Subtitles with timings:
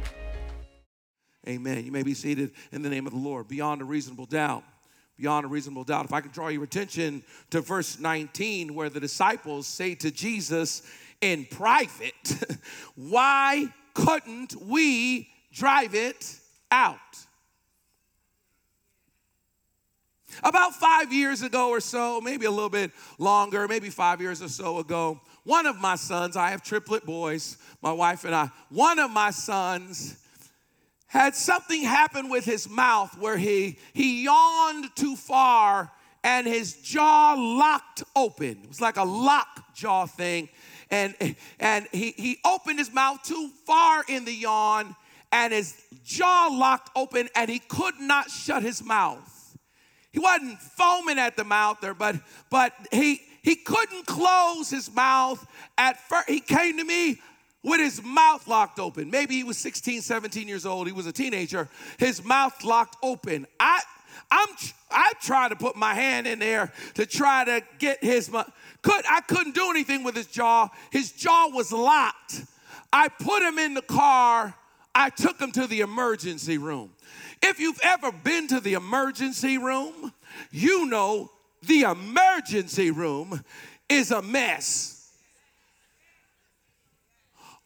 [1.49, 1.85] Amen.
[1.85, 3.47] You may be seated in the name of the Lord.
[3.47, 4.65] Beyond a reasonable doubt.
[5.17, 6.07] Beyond a reasonable doubt.
[6.07, 10.83] If I can draw your attention to verse 19, where the disciples say to Jesus
[11.21, 12.59] in private,
[12.97, 16.39] Why couldn't we drive it
[16.71, 16.99] out?
[20.43, 24.49] About five years ago or so, maybe a little bit longer, maybe five years or
[24.49, 28.99] so ago, one of my sons, I have triplet boys, my wife and I, one
[28.99, 30.23] of my sons
[31.07, 35.93] had something happen with his mouth where he, he yawned too far
[36.25, 38.59] and his jaw locked open.
[38.63, 40.49] It was like a lock jaw thing.
[40.91, 41.15] And,
[41.61, 44.97] and he, he opened his mouth too far in the yawn
[45.31, 49.36] and his jaw locked open and he could not shut his mouth.
[50.17, 52.17] He wasn't foaming at the mouth there, but
[52.49, 56.31] but he he couldn't close his mouth at first.
[56.31, 57.21] He came to me
[57.63, 59.11] with his mouth locked open.
[59.11, 60.87] Maybe he was 16, 17 years old.
[60.87, 61.69] He was a teenager.
[61.99, 63.47] His mouth locked open.
[63.61, 63.83] I
[64.31, 64.49] I'm
[64.91, 68.51] I tried to put my hand in there to try to get his mouth.
[68.81, 70.71] could I couldn't do anything with his jaw.
[70.91, 72.43] His jaw was locked.
[72.91, 74.55] I put him in the car.
[74.99, 76.91] I took him to the emergency room.
[77.43, 80.11] If you've ever been to the emergency room,
[80.51, 81.31] you know
[81.63, 83.45] the emergency room
[83.91, 84.95] is a mess.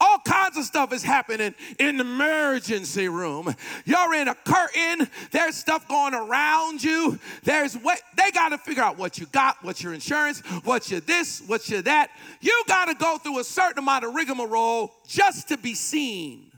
[0.00, 3.54] All kinds of stuff is happening in the emergency room.
[3.84, 7.16] You're in a curtain, there's stuff going around you.
[7.44, 11.00] There's what they got to figure out what you got, what's your insurance, what's your
[11.00, 12.10] this, what's your that.
[12.40, 16.49] You got to go through a certain amount of rigmarole just to be seen.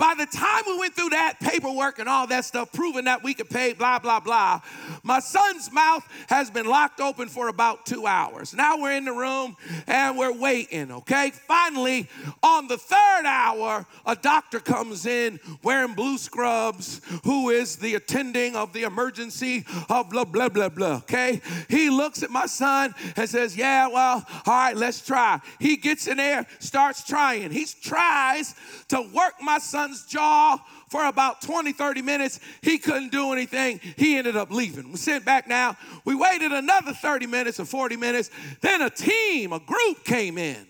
[0.00, 3.34] By the time we went through that paperwork and all that stuff, proving that we
[3.34, 4.62] could pay, blah, blah, blah,
[5.02, 8.54] my son's mouth has been locked open for about two hours.
[8.54, 11.32] Now we're in the room and we're waiting, okay?
[11.46, 12.08] Finally,
[12.42, 18.56] on the third hour, a doctor comes in wearing blue scrubs who is the attending
[18.56, 21.42] of the emergency of blah, blah, blah, blah, okay?
[21.68, 25.40] He looks at my son and says, Yeah, well, all right, let's try.
[25.58, 27.50] He gets in there, starts trying.
[27.50, 28.54] He tries
[28.88, 30.58] to work my son son's jaw
[30.88, 32.40] for about 20, 30 minutes.
[32.62, 33.80] He couldn't do anything.
[33.96, 34.90] He ended up leaving.
[34.90, 35.76] We sit back now.
[36.04, 38.30] We waited another 30 minutes or 40 minutes.
[38.60, 40.66] Then a team, a group came in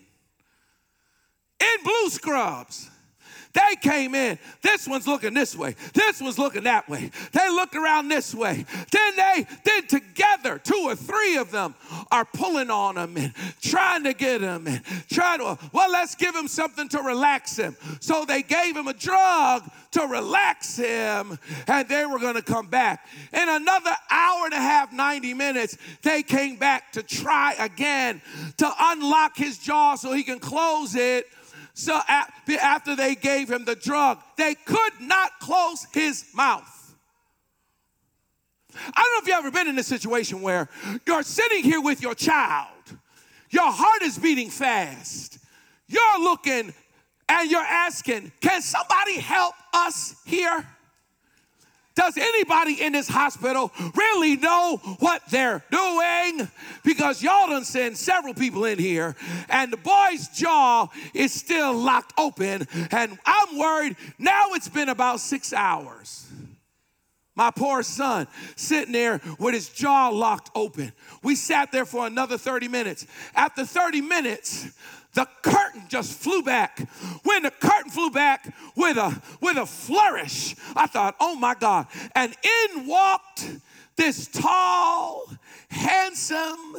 [1.59, 2.90] in blue scrubs.
[3.53, 4.39] They came in.
[4.61, 5.75] This one's looking this way.
[5.93, 7.11] This one's looking that way.
[7.31, 8.65] They looked around this way.
[8.91, 11.75] Then they, then together, two or three of them
[12.11, 16.35] are pulling on him and trying to get him and trying to, well, let's give
[16.35, 17.75] him something to relax him.
[17.99, 21.37] So they gave him a drug to relax him
[21.67, 23.07] and they were going to come back.
[23.33, 28.21] In another hour and a half, 90 minutes, they came back to try again
[28.57, 31.27] to unlock his jaw so he can close it
[31.73, 36.95] so after they gave him the drug, they could not close his mouth.
[38.73, 40.69] I don't know if you've ever been in a situation where
[41.05, 42.67] you're sitting here with your child,
[43.49, 45.39] your heart is beating fast,
[45.87, 46.73] you're looking
[47.27, 50.65] and you're asking, Can somebody help us here?
[51.95, 56.47] Does anybody in this hospital really know what they're doing?
[56.83, 59.15] Because y'all done sent several people in here,
[59.49, 65.19] and the boy's jaw is still locked open, and I'm worried now it's been about
[65.19, 66.27] six hours.
[67.35, 70.91] My poor son sitting there with his jaw locked open.
[71.23, 73.07] We sat there for another 30 minutes.
[73.33, 74.67] After 30 minutes,
[75.13, 76.79] the curtain just flew back.
[77.23, 81.87] When the curtain flew back with a with a flourish, I thought, "Oh my God!"
[82.15, 83.49] And in walked
[83.95, 85.25] this tall,
[85.69, 86.77] handsome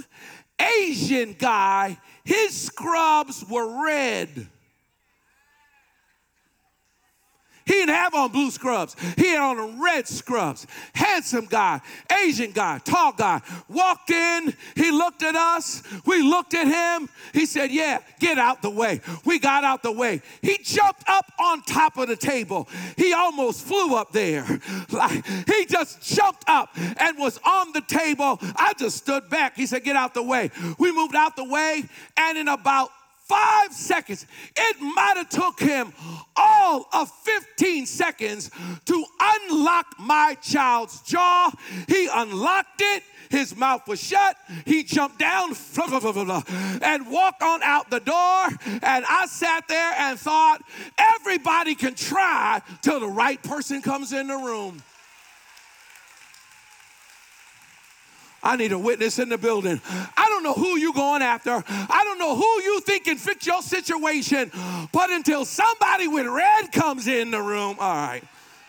[0.59, 1.99] Asian guy.
[2.25, 4.49] His scrubs were red.
[7.65, 8.97] He didn't have on blue scrubs.
[9.17, 10.67] He had on red scrubs.
[10.95, 11.81] Handsome guy,
[12.25, 13.41] Asian guy, tall guy.
[13.69, 15.83] Walked in, he looked at us.
[16.07, 17.09] We looked at him.
[17.33, 19.01] He said, Yeah, get out the way.
[19.25, 20.23] We got out the way.
[20.41, 22.69] He jumped up on top of the table.
[22.97, 24.47] He almost flew up there.
[24.91, 28.39] Like he just jumped up and was on the table.
[28.57, 29.57] I just stood back.
[29.57, 30.51] He said, Get out the way.
[30.79, 31.85] We moved out the way,
[32.17, 32.91] and in about
[33.25, 34.27] five seconds.
[34.57, 35.93] It might have took him
[36.37, 38.51] all of 15 seconds
[38.87, 41.51] to unlock my child's jaw.
[41.89, 43.03] He unlocked it.
[43.31, 44.37] His mouth was shut.
[44.67, 45.55] He jumped down
[46.83, 48.45] and walked on out the door.
[48.83, 50.63] And I sat there and thought,
[50.99, 54.83] everybody can try till the right person comes in the room.
[58.43, 59.81] I need a witness in the building.
[60.43, 61.63] Don't know who you're going after.
[61.69, 64.51] I don't know who you think can fix your situation.
[64.91, 68.23] But until somebody with red comes in the room, all right.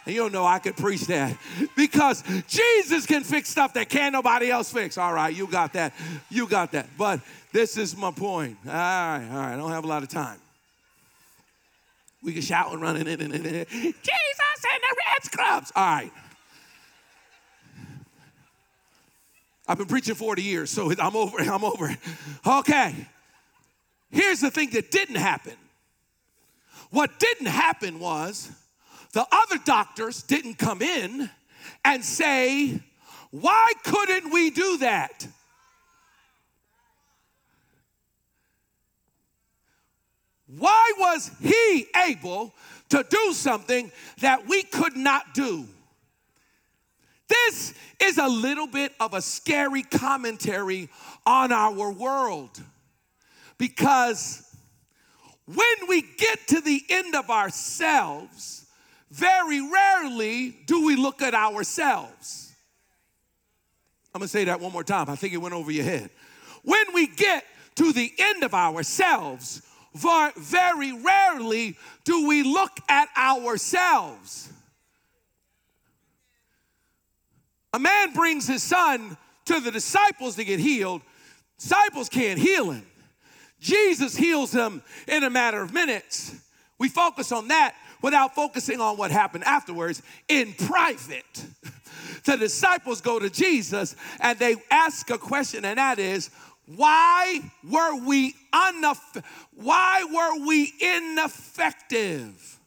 [0.06, 1.36] And you don't know I could preach that
[1.76, 4.98] because Jesus can fix stuff that can't nobody else fix.
[4.98, 5.94] All right, you got that.
[6.30, 6.90] You got that.
[6.98, 7.22] But
[7.52, 8.58] this is my point.
[8.68, 9.54] All right, all right.
[9.54, 10.38] I don't have a lot of time.
[12.22, 15.72] We can shout and run it in and in, Jesus and the red scrubs.
[15.76, 16.12] All right.
[19.68, 21.48] I've been preaching 40 years, so I'm over it.
[21.48, 21.98] I'm over it.
[22.46, 22.96] Okay.
[24.12, 25.54] Here's the thing that didn't happen.
[26.92, 28.52] What didn't happen was
[29.14, 31.30] the other doctors didn't come in
[31.84, 32.80] and say,
[33.32, 35.28] Why couldn't we do that?
[40.46, 42.54] Why was he able
[42.90, 45.66] to do something that we could not do?
[47.34, 50.90] This is a little bit of a scary commentary
[51.26, 52.62] on our world
[53.58, 54.44] because
[55.46, 58.66] when we get to the end of ourselves,
[59.10, 62.54] very rarely do we look at ourselves.
[64.14, 65.10] I'm gonna say that one more time.
[65.10, 66.12] I think it went over your head.
[66.64, 67.46] When we get
[67.76, 69.64] to the end of ourselves,
[69.96, 74.50] very rarely do we look at ourselves.
[77.74, 81.02] A man brings his son to the disciples to get healed.
[81.60, 82.86] Disciples can't heal him.
[83.60, 86.36] Jesus heals him in a matter of minutes.
[86.78, 91.46] We focus on that without focusing on what happened afterwards in private.
[92.26, 96.30] The disciples go to Jesus and they ask a question, and that is,
[96.66, 99.24] why were we uneff-
[99.56, 102.60] why were we ineffective?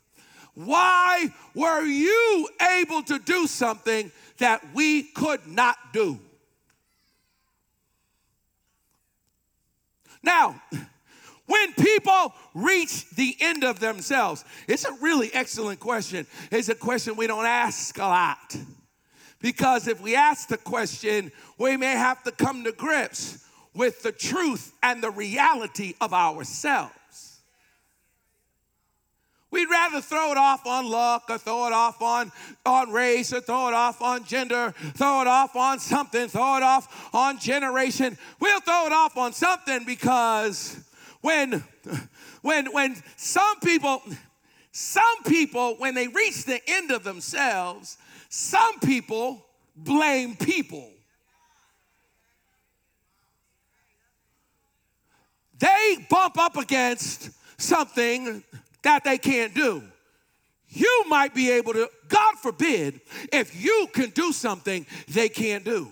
[0.54, 6.18] Why were you able to do something that we could not do.
[10.22, 10.60] Now,
[11.46, 16.26] when people reach the end of themselves, it's a really excellent question.
[16.50, 18.56] It's a question we don't ask a lot.
[19.40, 23.44] Because if we ask the question, we may have to come to grips
[23.74, 26.92] with the truth and the reality of ourselves.
[29.56, 32.30] We'd rather throw it off on luck or throw it off on,
[32.66, 36.62] on race or throw it off on gender, throw it off on something, throw it
[36.62, 38.18] off on generation.
[38.38, 40.78] We'll throw it off on something because
[41.22, 41.64] when,
[42.42, 44.02] when, when some people,
[44.72, 47.96] some people, when they reach the end of themselves,
[48.28, 49.42] some people
[49.74, 50.90] blame people.
[55.58, 58.44] They bump up against something
[58.86, 59.82] that they can't do.
[60.68, 63.00] You might be able to, God forbid,
[63.32, 65.90] if you can do something they can't do.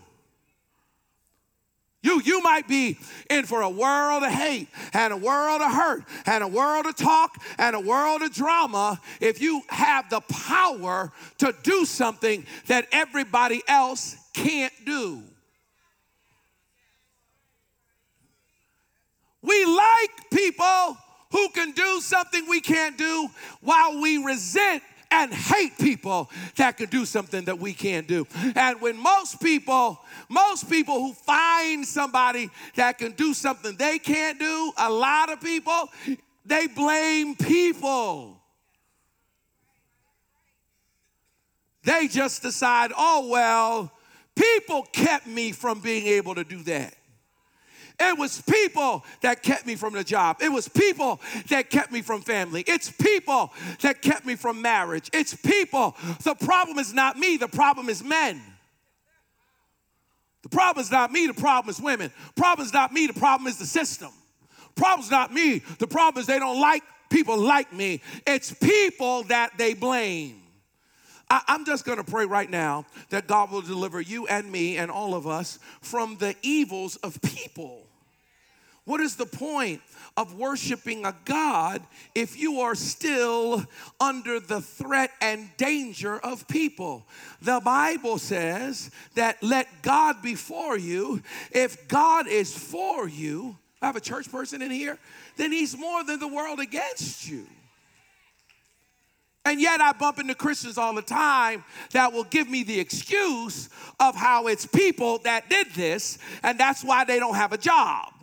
[2.02, 2.96] You, you might be
[3.28, 6.94] in for a world of hate and a world of hurt and a world of
[6.94, 12.86] talk and a world of drama if you have the power to do something that
[12.92, 15.20] everybody else can't do.
[19.42, 20.96] We like people
[21.34, 23.28] who can do something we can't do
[23.60, 28.24] while we resent and hate people that can do something that we can't do.
[28.54, 29.98] And when most people,
[30.28, 35.40] most people who find somebody that can do something they can't do, a lot of
[35.40, 35.90] people,
[36.46, 38.40] they blame people.
[41.82, 43.90] They just decide, oh, well,
[44.36, 46.94] people kept me from being able to do that.
[48.00, 50.38] It was people that kept me from the job.
[50.42, 52.64] It was people that kept me from family.
[52.66, 55.08] It's people that kept me from marriage.
[55.12, 55.96] It's people.
[56.24, 58.42] The problem is not me, the problem is men.
[60.42, 62.10] The problem is not me, the problem is women.
[62.34, 64.10] Problem is not me, the problem is the system.
[64.74, 69.22] Problem is not me, the problem is they don't like people like me, it's people
[69.24, 70.42] that they blame.
[71.30, 74.76] I, am just going to pray right now that God will deliver you and me
[74.76, 77.83] and all of us from the evils of people.
[78.84, 79.80] What is the point
[80.16, 81.82] of worshiping a God
[82.14, 83.64] if you are still
[83.98, 87.06] under the threat and danger of people?
[87.40, 91.22] The Bible says that let God be for you.
[91.50, 94.98] If God is for you, I have a church person in here,
[95.36, 97.46] then he's more than the world against you.
[99.46, 103.68] And yet I bump into Christians all the time that will give me the excuse
[104.00, 108.13] of how it's people that did this, and that's why they don't have a job.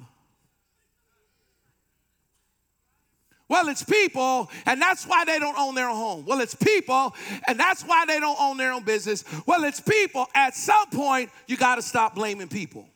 [3.51, 6.25] Well, it's people, and that's why they don't own their own home.
[6.25, 7.13] Well, it's people,
[7.50, 9.25] and that's why they don't own their own business.
[9.46, 10.27] Well, it's people.
[10.34, 12.88] At some point, you got to stop blaming people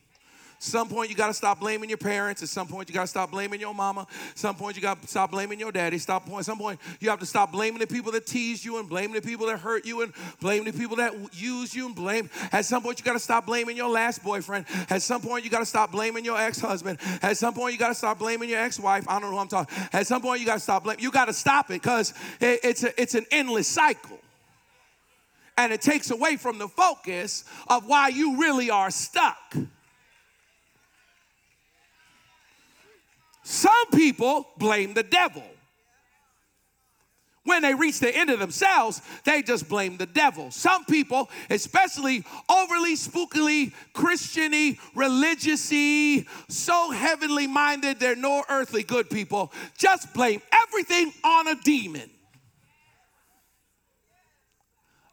[0.58, 2.42] some point you got to stop blaming your parents.
[2.42, 4.06] At some point you got to stop blaming your mama.
[4.34, 5.98] some point you got to stop blaming your daddy.
[5.98, 6.44] Stop point.
[6.46, 9.22] Some point you have to stop blaming the people that tease you and blaming the
[9.22, 12.30] people that hurt you and blaming the people that use you and blame.
[12.52, 14.66] At some point you got to stop blaming your last boyfriend.
[14.88, 16.98] At some point you got to stop blaming your ex-husband.
[17.22, 19.06] At some point you got to stop blaming your ex-wife.
[19.08, 19.74] I don't know who I'm talking.
[19.92, 21.02] At some point you got to stop blaming.
[21.02, 24.18] You got to stop it because it, it's a, it's an endless cycle.
[25.58, 29.56] And it takes away from the focus of why you really are stuck.
[33.48, 35.44] Some people blame the devil.
[37.44, 40.50] When they reach the end of themselves, they just blame the devil.
[40.50, 49.52] Some people, especially overly spookily, Christiany, religiously, so heavenly minded, they're no earthly good people,
[49.78, 52.10] just blame everything on a demon.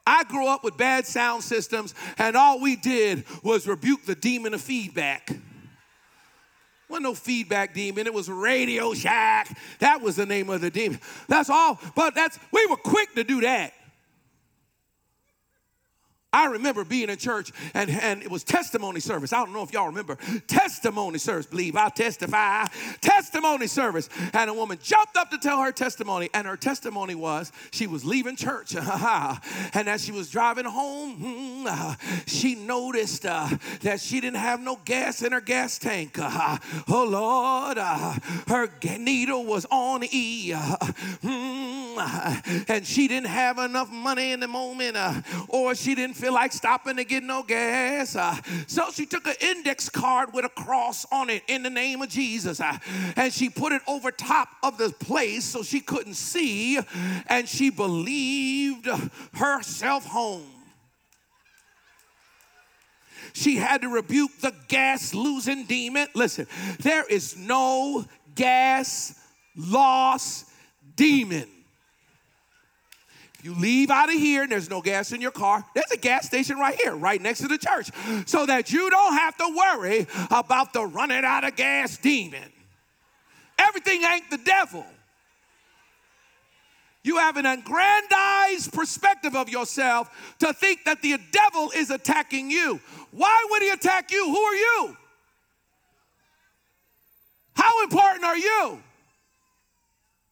[0.07, 4.55] I grew up with bad sound systems, and all we did was rebuke the demon
[4.55, 5.29] of feedback
[6.89, 8.07] wasn't no feedback demon.
[8.07, 9.57] It was Radio Shack.
[9.79, 10.99] That was the name of the demon.
[11.27, 11.79] That's all.
[11.95, 13.73] But that's we were quick to do that.
[16.33, 19.31] I remember being in church and, and it was testimony service.
[19.31, 21.45] I don't know if y'all remember testimony service.
[21.45, 22.65] Believe I'll testify.
[23.01, 24.09] Testimony service.
[24.33, 26.29] And a woman jumped up to tell her testimony.
[26.33, 28.75] And her testimony was she was leaving church.
[28.75, 33.49] and as she was driving home, hmm, uh, she noticed uh,
[33.81, 36.17] that she didn't have no gas in her gas tank.
[36.17, 36.57] Uh,
[36.89, 38.13] oh Lord, uh,
[38.47, 40.51] her needle was on E.
[40.53, 40.77] Uh,
[41.21, 44.97] hmm, uh, and she didn't have enough money in the moment,
[45.47, 48.15] or she didn't feel like stopping to get no gas.
[48.15, 48.33] Uh,
[48.65, 52.07] so she took an index card with a cross on it in the name of
[52.07, 52.61] Jesus.
[52.61, 52.77] Uh,
[53.17, 56.79] and she put it over top of the place so she couldn't see.
[57.27, 58.87] And she believed
[59.33, 60.45] herself home.
[63.33, 66.07] She had to rebuke the gas losing demon.
[66.15, 66.47] Listen,
[66.79, 69.19] there is no gas
[69.57, 70.45] loss
[70.95, 71.49] demon.
[73.43, 75.65] You leave out of here and there's no gas in your car.
[75.75, 77.89] There's a gas station right here, right next to the church,
[78.25, 82.49] so that you don't have to worry about the running out of gas demon.
[83.59, 84.85] Everything ain't the devil.
[87.03, 90.09] You have an aggrandized perspective of yourself
[90.39, 92.79] to think that the devil is attacking you.
[93.11, 94.25] Why would he attack you?
[94.25, 94.97] Who are you?
[97.55, 98.81] How important are you?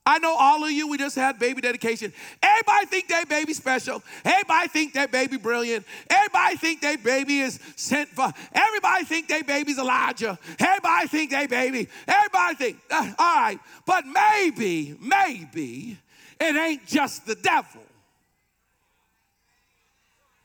[0.03, 2.11] I know all of you, we just had baby dedication.
[2.41, 4.01] Everybody think that baby special.
[4.25, 5.85] Everybody think that baby brilliant.
[6.09, 8.31] Everybody think that baby is sent for.
[8.51, 10.39] Everybody think that baby's Elijah.
[10.59, 11.87] Everybody think that baby.
[12.07, 12.77] Everybody think.
[12.89, 13.59] Uh, all right.
[13.85, 15.97] But maybe, maybe
[16.39, 17.83] it ain't just the devil.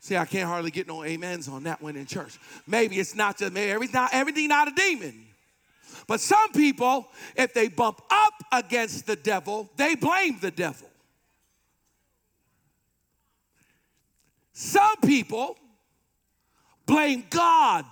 [0.00, 2.38] See, I can't hardly get no amens on that one in church.
[2.66, 5.25] Maybe it's not just maybe not, everything not a demon.
[6.06, 10.88] But some people, if they bump up against the devil, they blame the devil.
[14.52, 15.58] Some people
[16.86, 17.84] blame God.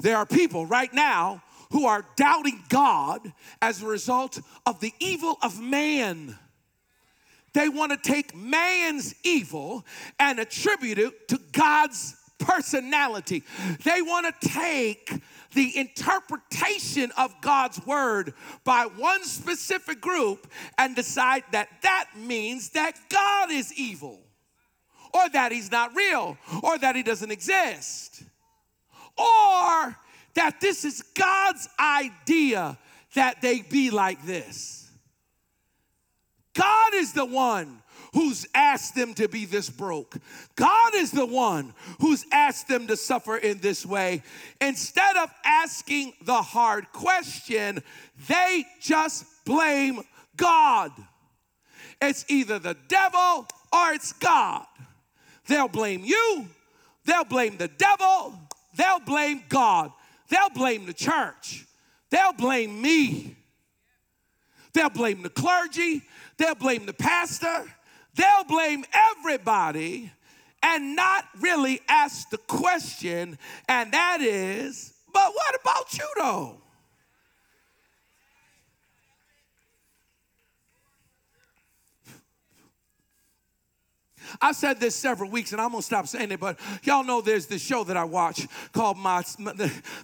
[0.00, 5.38] There are people right now who are doubting God as a result of the evil
[5.42, 6.38] of man.
[7.54, 9.86] They want to take man's evil
[10.20, 13.42] and attribute it to God's personality.
[13.82, 15.12] They want to take
[15.52, 18.34] the interpretation of God's word
[18.64, 20.46] by one specific group
[20.78, 24.20] and decide that that means that God is evil
[25.12, 28.24] or that he's not real or that he doesn't exist
[29.16, 29.96] or
[30.34, 32.76] that this is God's idea
[33.14, 34.90] that they be like this.
[36.54, 37.82] God is the one
[38.14, 40.16] who's asked them to be this broke.
[40.54, 44.22] God is the one who's asked them to suffer in this way.
[44.60, 47.82] Instead of asking the hard question,
[48.28, 50.00] they just blame
[50.36, 50.92] God.
[52.00, 54.64] It's either the devil or it's God.
[55.48, 56.46] They'll blame you,
[57.04, 58.38] they'll blame the devil,
[58.76, 59.92] they'll blame God,
[60.28, 61.66] they'll blame the church,
[62.10, 63.36] they'll blame me,
[64.72, 66.02] they'll blame the clergy,
[66.38, 67.64] they'll blame the pastor,
[68.16, 70.10] they'll blame everybody
[70.62, 76.56] and not really ask the question, and that is, but what about you though?
[84.40, 86.40] I said this several weeks, and I'm gonna stop saying it.
[86.40, 89.22] But y'all know there's this show that I watch called my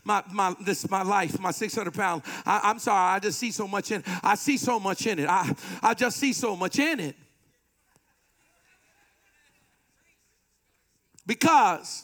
[0.05, 2.23] my my this my life, my 600 pound.
[2.45, 4.05] I, am sorry, I just see so much in.
[4.23, 5.29] I see so much in it.
[5.29, 7.17] I I just see so much in it
[11.31, 12.03] because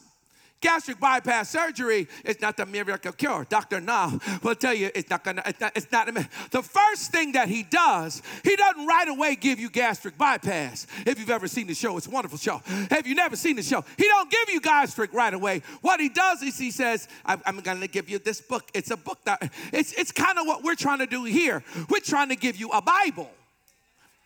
[0.60, 3.44] Gastric bypass surgery is not the miracle cure.
[3.48, 3.80] Dr.
[3.80, 6.06] Now will tell you it's not gonna, it's not, it's not,
[6.52, 10.86] the first thing that he does, he doesn't right away give you gastric bypass.
[11.04, 12.62] If you've ever seen the show, it's a wonderful show.
[12.88, 13.84] Have you never seen the show?
[13.98, 15.60] He don't give you gastric right away.
[15.80, 18.70] What he does is he says, I'm, I'm gonna give you this book.
[18.74, 21.64] It's a book that, it's, it's kind of what we're trying to do here.
[21.90, 23.28] We're trying to give you a Bible.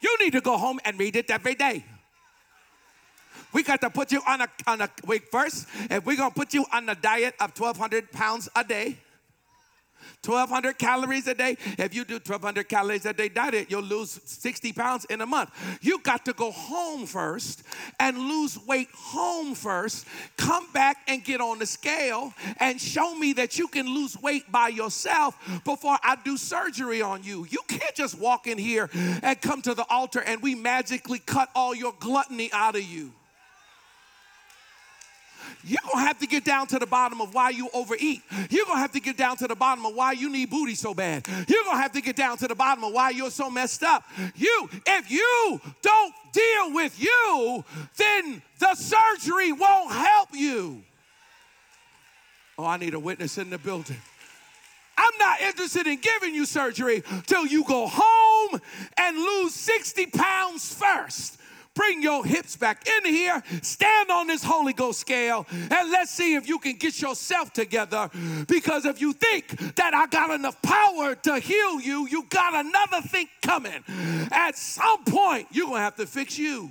[0.02, 1.86] You need to go home and read it every day.
[3.52, 5.66] We got to put you on a, on a wait first.
[5.90, 8.96] If we're going to put you on a diet of 1,200 pounds a day,
[10.24, 11.56] 1,200 calories a day.
[11.78, 15.50] If you do 1,200 calories a day diet, you'll lose 60 pounds in a month.
[15.80, 17.62] You got to go home first
[17.98, 20.06] and lose weight home first.
[20.36, 24.50] Come back and get on the scale and show me that you can lose weight
[24.52, 27.46] by yourself before I do surgery on you.
[27.48, 28.90] You can't just walk in here
[29.22, 33.12] and come to the altar and we magically cut all your gluttony out of you.
[35.64, 38.22] You're gonna have to get down to the bottom of why you overeat.
[38.50, 40.94] You're gonna have to get down to the bottom of why you need booty so
[40.94, 41.26] bad.
[41.48, 44.04] You're gonna have to get down to the bottom of why you're so messed up.
[44.34, 47.64] You, if you don't deal with you,
[47.96, 50.82] then the surgery won't help you.
[52.58, 53.96] Oh, I need a witness in the building.
[55.00, 58.60] I'm not interested in giving you surgery till you go home
[58.98, 61.39] and lose 60 pounds first.
[61.74, 63.42] Bring your hips back in here.
[63.62, 68.10] Stand on this Holy Ghost scale and let's see if you can get yourself together.
[68.48, 73.06] Because if you think that I got enough power to heal you, you got another
[73.06, 73.84] thing coming.
[74.32, 76.70] At some point, you're going to have to fix you.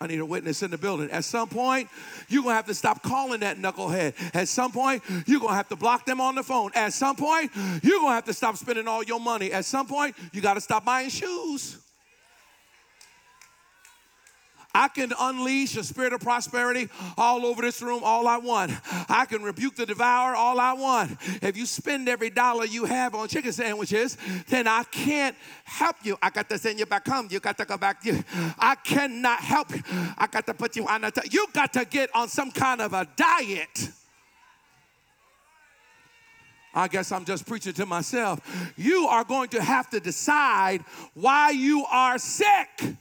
[0.00, 1.10] I need a witness in the building.
[1.10, 1.88] At some point,
[2.28, 4.14] you're gonna have to stop calling that knucklehead.
[4.32, 6.70] At some point, you're gonna have to block them on the phone.
[6.74, 7.50] At some point,
[7.82, 9.50] you're gonna have to stop spending all your money.
[9.50, 11.78] At some point, you gotta stop buying shoes.
[14.78, 18.70] I can unleash a spirit of prosperity all over this room all I want.
[19.08, 21.18] I can rebuke the devourer all I want.
[21.42, 26.16] If you spend every dollar you have on chicken sandwiches, then I can't help you.
[26.22, 27.26] I got to send you back home.
[27.28, 28.04] You got to go back.
[28.56, 29.82] I cannot help you.
[30.16, 31.10] I got to put you on a.
[31.10, 33.90] T- you got to get on some kind of a diet.
[36.72, 38.72] I guess I'm just preaching to myself.
[38.76, 40.82] You are going to have to decide
[41.14, 42.94] why you are sick.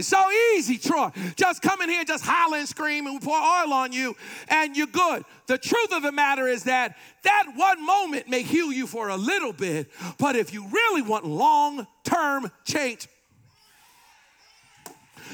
[0.00, 0.24] It's so
[0.56, 1.10] easy, Troy.
[1.36, 4.16] Just come in here, just holler and scream, and we pour oil on you,
[4.48, 5.24] and you're good.
[5.46, 9.16] The truth of the matter is that that one moment may heal you for a
[9.16, 13.08] little bit, but if you really want long term change,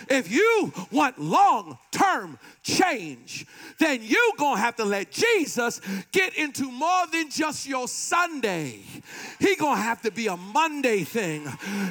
[0.09, 3.47] if you want long term change,
[3.79, 5.81] then you're gonna have to let Jesus
[6.13, 8.81] get into more than just your Sunday.
[9.39, 11.47] He gonna have to be a Monday thing.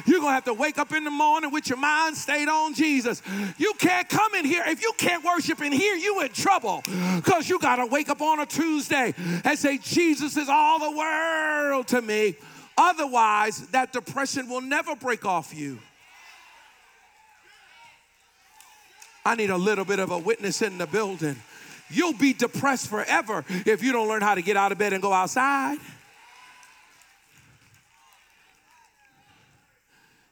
[0.06, 3.22] You're gonna have to wake up in the morning with your mind stayed on Jesus.
[3.58, 4.64] You can't come in here.
[4.66, 6.82] If you can't worship in here, you in trouble.
[7.16, 9.14] Because you gotta wake up on a Tuesday
[9.44, 12.36] and say, Jesus is all the world to me.
[12.76, 15.78] Otherwise, that depression will never break off you.
[19.26, 21.34] I need a little bit of a witness in the building.
[21.90, 25.02] You'll be depressed forever if you don't learn how to get out of bed and
[25.02, 25.78] go outside.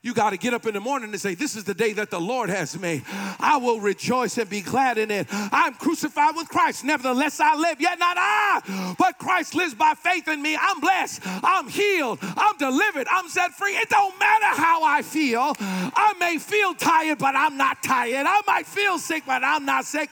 [0.05, 2.11] You got to get up in the morning and say, This is the day that
[2.11, 3.05] the Lord has made.
[3.41, 5.27] I will rejoice and be glad in it.
[5.31, 6.85] I'm crucified with Christ.
[6.85, 10.59] Nevertheless, I live, yet not I, but Christ lives by faith in me.
[10.61, 11.23] I'm blessed.
[11.25, 12.19] I'm healed.
[12.21, 13.07] I'm delivered.
[13.11, 13.73] I'm set free.
[13.79, 15.55] It don't matter how I feel.
[15.59, 18.27] I may feel tired, but I'm not tired.
[18.27, 20.11] I might feel sick, but I'm not sick.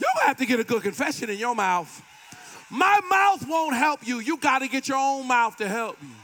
[0.00, 2.02] You have to get a good confession in your mouth.
[2.68, 4.18] My mouth won't help you.
[4.18, 6.23] You got to get your own mouth to help you.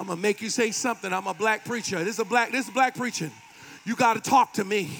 [0.00, 1.12] I'm gonna make you say something.
[1.12, 1.98] I'm a black preacher.
[2.04, 3.32] This is a black, this is black preaching.
[3.84, 4.90] You gotta talk to me.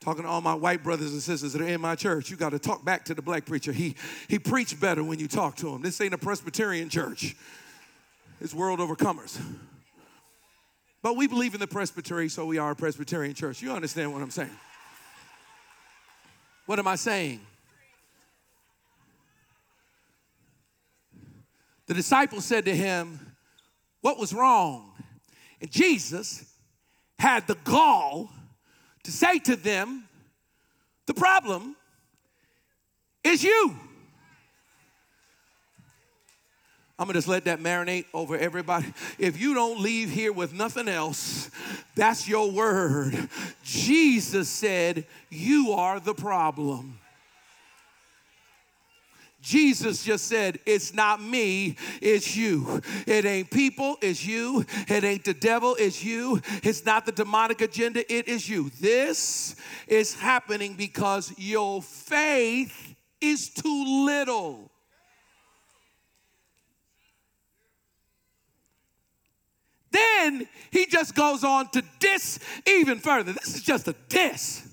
[0.00, 2.50] Talking to all my white brothers and sisters that are in my church, you got
[2.50, 3.70] to talk back to the black preacher.
[3.70, 3.96] He,
[4.28, 5.82] he preached better when you talk to him.
[5.82, 7.36] This ain't a Presbyterian church,
[8.40, 9.38] it's World Overcomers.
[11.02, 13.62] But we believe in the Presbytery, so we are a Presbyterian church.
[13.62, 14.50] You understand what I'm saying?
[16.66, 17.40] What am I saying?
[21.90, 23.18] The disciples said to him,
[24.00, 24.92] What was wrong?
[25.60, 26.44] And Jesus
[27.18, 28.30] had the gall
[29.02, 30.04] to say to them,
[31.06, 31.74] The problem
[33.24, 33.76] is you.
[36.96, 38.94] I'm gonna just let that marinate over everybody.
[39.18, 41.50] If you don't leave here with nothing else,
[41.96, 43.28] that's your word.
[43.64, 46.99] Jesus said, You are the problem.
[49.40, 52.82] Jesus just said, It's not me, it's you.
[53.06, 54.64] It ain't people, it's you.
[54.86, 56.40] It ain't the devil, it's you.
[56.62, 58.70] It's not the demonic agenda, it is you.
[58.80, 64.70] This is happening because your faith is too little.
[69.90, 73.32] Then he just goes on to diss even further.
[73.32, 74.66] This is just a diss.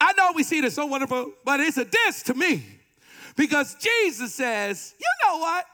[0.00, 2.79] I know we see this so wonderful, but it's a diss to me.
[3.40, 5.64] Because Jesus says, you know what?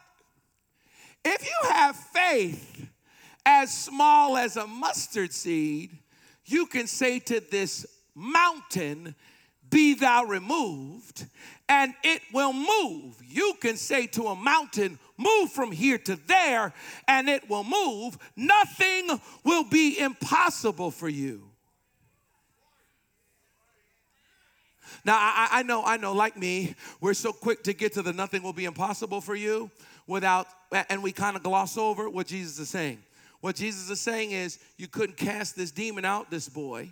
[1.24, 2.88] If you have faith
[3.44, 5.90] as small as a mustard seed,
[6.44, 9.16] you can say to this mountain,
[9.68, 11.26] Be thou removed,
[11.68, 13.20] and it will move.
[13.26, 16.72] You can say to a mountain, Move from here to there,
[17.08, 18.16] and it will move.
[18.36, 21.50] Nothing will be impossible for you.
[25.04, 28.12] Now, I, I, know, I know, like me, we're so quick to get to the
[28.12, 29.70] nothing will be impossible for you
[30.06, 30.46] without,
[30.88, 32.98] and we kind of gloss over what Jesus is saying.
[33.40, 36.90] What Jesus is saying is, you couldn't cast this demon out, this boy.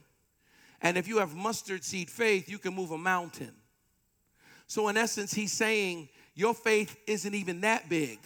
[0.83, 3.53] And if you have mustard seed faith, you can move a mountain.
[4.67, 8.19] So, in essence, he's saying, your faith isn't even that big.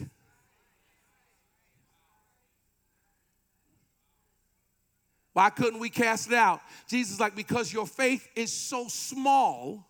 [5.39, 6.61] Why couldn't we cast it out?
[6.89, 9.87] Jesus like, because your faith is so small.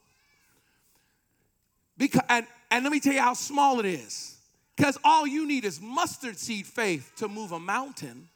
[1.97, 4.37] Because, and, and let me tell you how small it is.
[4.77, 8.29] Because all you need is mustard seed faith to move a mountain.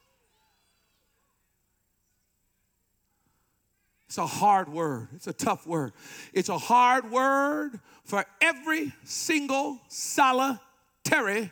[4.06, 5.08] It's a hard word.
[5.14, 5.92] It's a tough word.
[6.32, 11.50] It's a hard word for every single solitary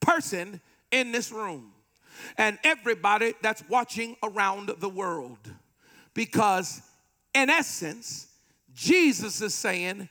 [0.00, 1.71] person in this room
[2.36, 5.38] and everybody that's watching around the world.
[6.14, 6.82] Because,
[7.34, 8.28] in essence,
[8.74, 10.08] Jesus is saying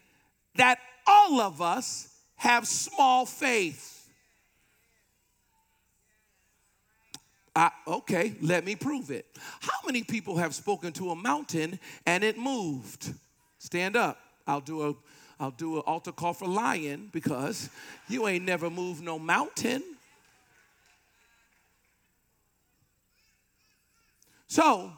[0.55, 4.09] that all of us have small faith.
[7.55, 9.25] Uh, okay, let me prove it.
[9.59, 13.13] How many people have spoken to a mountain and it moved?
[13.57, 14.17] Stand up.
[14.47, 14.95] I'll do a
[15.39, 17.71] I'll do an altar call for lion because
[18.07, 19.81] you ain't never moved no mountain.
[24.51, 24.91] So,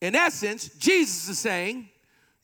[0.00, 1.88] in essence, Jesus is saying,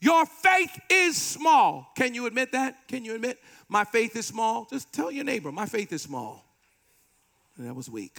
[0.00, 1.92] Your faith is small.
[1.94, 2.88] Can you admit that?
[2.88, 4.66] Can you admit my faith is small?
[4.68, 6.44] Just tell your neighbor, My faith is small.
[7.56, 8.18] And that was weak.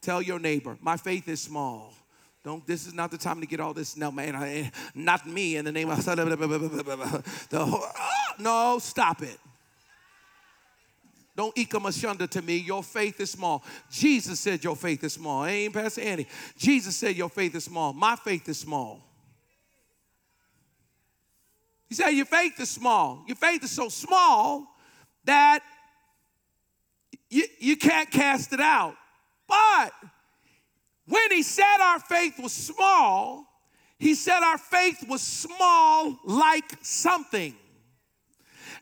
[0.00, 1.94] Tell your neighbor, My faith is small.
[2.42, 3.96] Don't, this is not the time to get all this.
[3.96, 7.84] No, man, I, not me in the name of the, whole.
[7.96, 9.38] Ah, no, stop it.
[11.34, 12.56] Don't ikamashunda to me.
[12.58, 13.64] Your faith is small.
[13.90, 15.44] Jesus said your faith is small.
[15.46, 16.26] ain't Pastor Andy.
[16.58, 17.92] Jesus said your faith is small.
[17.92, 19.00] My faith is small.
[21.88, 23.24] He said your faith is small.
[23.26, 24.66] Your faith is so small
[25.24, 25.60] that
[27.30, 28.94] you, you can't cast it out.
[29.48, 29.92] But
[31.06, 33.46] when he said our faith was small,
[33.98, 37.54] he said our faith was small like something.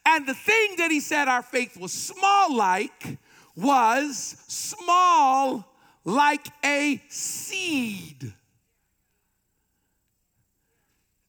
[0.07, 3.19] And the thing that he said our faith was small like
[3.57, 5.67] was small
[6.05, 8.33] like a seed.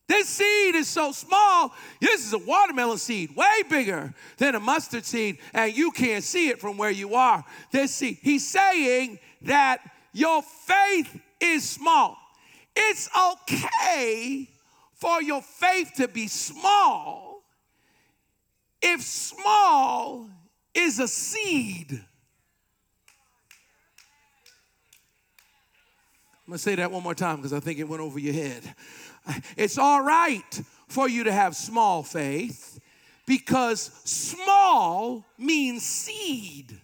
[0.07, 1.73] This seed is so small.
[2.01, 6.49] This is a watermelon seed, way bigger than a mustard seed, and you can't see
[6.49, 7.45] it from where you are.
[7.71, 8.17] This seed.
[8.21, 9.79] He's saying that
[10.11, 12.17] your faith is small.
[12.75, 14.49] It's okay
[14.95, 17.30] for your faith to be small
[18.81, 20.29] if small
[20.73, 21.99] is a seed, I'm
[26.47, 28.75] gonna say that one more time because I think it went over your head.
[29.55, 32.79] It's all right for you to have small faith
[33.25, 36.77] because small means seed.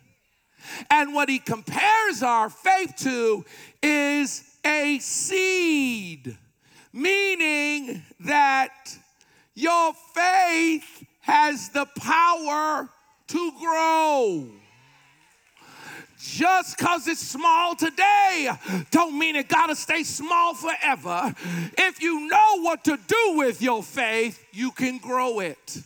[0.90, 3.44] And what he compares our faith to
[3.82, 6.38] is a seed,
[6.94, 8.98] meaning that
[9.56, 12.90] your faith has the power
[13.28, 14.48] to grow.
[16.20, 18.50] Just because it's small today
[18.90, 21.36] don't mean it got to stay small forever.
[21.78, 25.78] If you know what to do with your faith, you can grow it.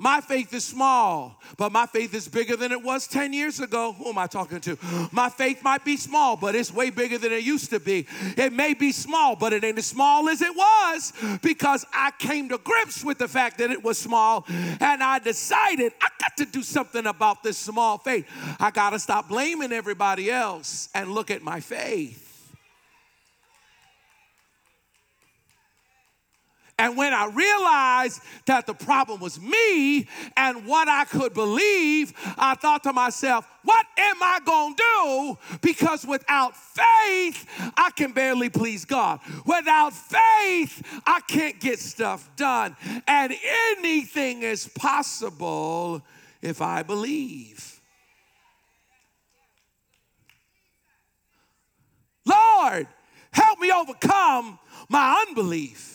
[0.00, 3.92] My faith is small, but my faith is bigger than it was 10 years ago.
[3.92, 4.78] Who am I talking to?
[5.12, 8.06] My faith might be small, but it's way bigger than it used to be.
[8.38, 12.48] It may be small, but it ain't as small as it was because I came
[12.48, 16.46] to grips with the fact that it was small and I decided I got to
[16.46, 18.26] do something about this small faith.
[18.58, 22.29] I got to stop blaming everybody else and look at my faith.
[26.80, 32.54] And when I realized that the problem was me and what I could believe, I
[32.54, 35.58] thought to myself, what am I going to do?
[35.60, 37.44] Because without faith,
[37.76, 39.20] I can barely please God.
[39.44, 42.74] Without faith, I can't get stuff done.
[43.06, 43.34] And
[43.76, 46.00] anything is possible
[46.40, 47.78] if I believe.
[52.24, 52.86] Lord,
[53.32, 55.89] help me overcome my unbelief.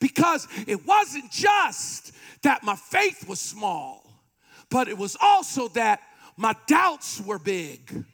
[0.00, 4.04] Because it wasn't just that my faith was small,
[4.70, 6.00] but it was also that
[6.36, 8.04] my doubts were big.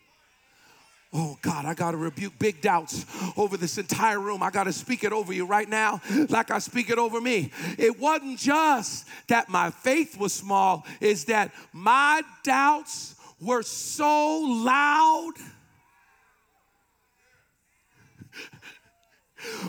[1.16, 3.06] Oh God, I got to rebuke big doubts
[3.36, 4.42] over this entire room.
[4.42, 7.52] I got to speak it over you right now, like I speak it over me.
[7.78, 15.34] It wasn't just that my faith was small, is that my doubts were so loud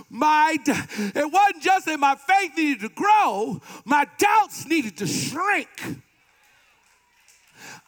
[0.10, 5.70] my it wasn't just that my faith needed to grow, my doubts needed to shrink.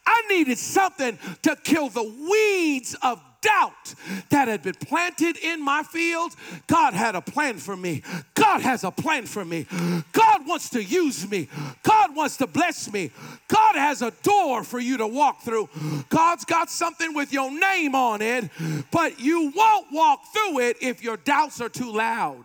[0.06, 3.94] I needed something to kill the weeds of doubt
[4.30, 6.34] that had been planted in my field,
[6.66, 8.02] God had a plan for me.
[8.34, 9.66] God has a plan for me.
[10.12, 11.48] God wants to use me.
[11.82, 13.10] God wants to bless me.
[13.48, 15.68] God has a door for you to walk through.
[16.08, 18.50] God's got something with your name on it,
[18.90, 22.44] but you won't walk through it if your doubts are too loud.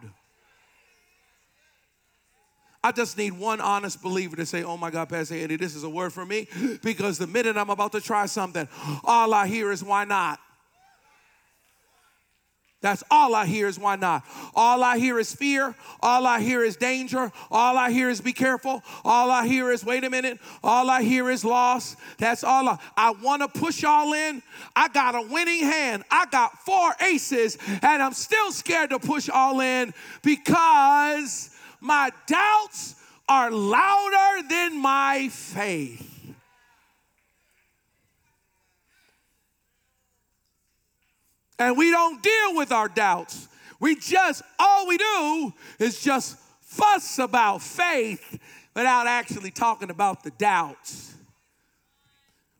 [2.85, 5.85] I just need one honest believer to say, Oh my God, Pastor Andy, this is
[5.85, 6.49] a word for me.
[6.83, 8.67] Because the minute I'm about to try something,
[9.05, 10.39] all I hear is, Why not?
[12.83, 14.25] That's all I hear is why not.
[14.53, 15.73] All I hear is fear.
[16.01, 17.31] All I hear is danger.
[17.49, 18.83] All I hear is be careful.
[19.05, 20.37] All I hear is wait a minute.
[20.61, 21.95] All I hear is loss.
[22.17, 24.43] That's all I, I want to push all in.
[24.75, 26.03] I got a winning hand.
[26.11, 32.95] I got four aces and I'm still scared to push all in because my doubts
[33.29, 36.12] are louder than my faith.
[41.59, 43.47] And we don't deal with our doubts.
[43.79, 48.39] We just, all we do is just fuss about faith
[48.75, 51.13] without actually talking about the doubts.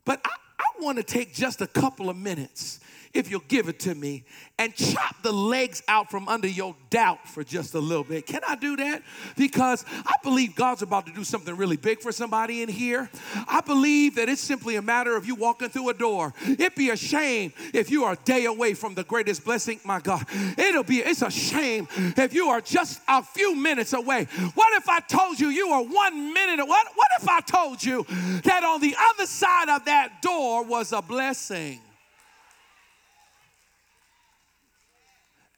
[0.04, 2.80] But I, I want to take just a couple of minutes
[3.14, 4.24] if you'll give it to me,
[4.58, 8.26] and chop the legs out from under your doubt for just a little bit.
[8.26, 9.02] Can I do that?
[9.36, 13.10] Because I believe God's about to do something really big for somebody in here.
[13.48, 16.34] I believe that it's simply a matter of you walking through a door.
[16.46, 20.00] It'd be a shame if you are a day away from the greatest blessing, my
[20.00, 20.24] God.
[20.58, 24.24] It'll be, it's a shame if you are just a few minutes away.
[24.54, 26.64] What if I told you you were one minute?
[26.66, 28.04] What, what if I told you
[28.44, 31.80] that on the other side of that door was a blessing?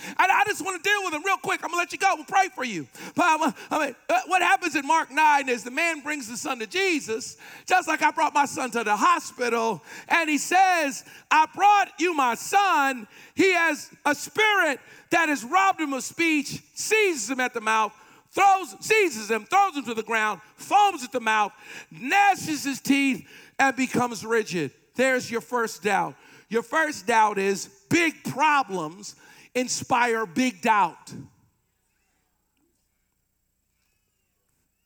[0.08, 1.62] And I just want to deal with them real quick.
[1.64, 2.14] I'm going to let you go.
[2.16, 2.88] We'll pray for you.
[3.16, 6.60] But I'm, mean, uh, what happens in Mark 9 is the man brings the son
[6.60, 9.84] to Jesus, just like I brought my son to the hospital.
[10.08, 13.08] And he says, I brought you my son.
[13.36, 14.80] He has a spirit
[15.12, 17.94] that has robbed him of speech, seizes him at the mouth,
[18.32, 21.52] throws, seizes him, throws him to the ground, foams at the mouth,
[21.92, 24.72] gnashes his teeth, and becomes rigid.
[24.96, 26.16] There's your first doubt.
[26.50, 29.16] Your first doubt is big problems
[29.56, 31.14] inspire big doubt.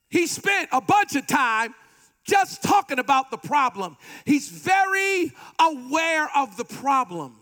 [0.08, 1.74] He spent a bunch of time
[2.24, 3.96] just talking about the problem.
[4.24, 7.36] He's very aware of the problem.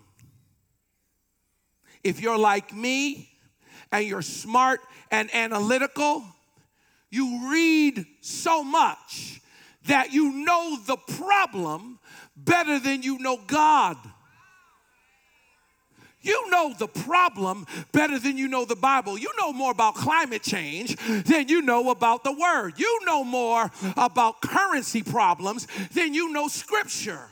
[2.03, 3.29] If you're like me
[3.93, 4.81] and you're smart
[5.11, 6.25] and analytical,
[7.11, 9.41] you read so much
[9.87, 11.99] that you know the problem
[12.37, 13.97] better than you know God.
[16.23, 19.19] You know the problem better than you know the Bible.
[19.19, 22.79] You know more about climate change than you know about the Word.
[22.79, 27.29] You know more about currency problems than you know Scripture.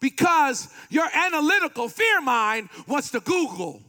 [0.00, 3.80] Because your analytical fear mind wants to Google.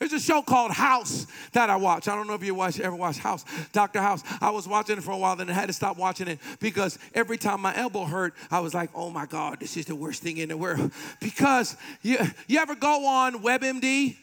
[0.00, 2.08] There's a show called House that I watch.
[2.08, 4.00] I don't know if you watch, ever watch House, Dr.
[4.00, 4.22] House.
[4.40, 6.98] I was watching it for a while, then I had to stop watching it because
[7.14, 10.22] every time my elbow hurt, I was like, oh my God, this is the worst
[10.22, 10.90] thing in the world.
[11.20, 14.16] Because you, you ever go on WebMD?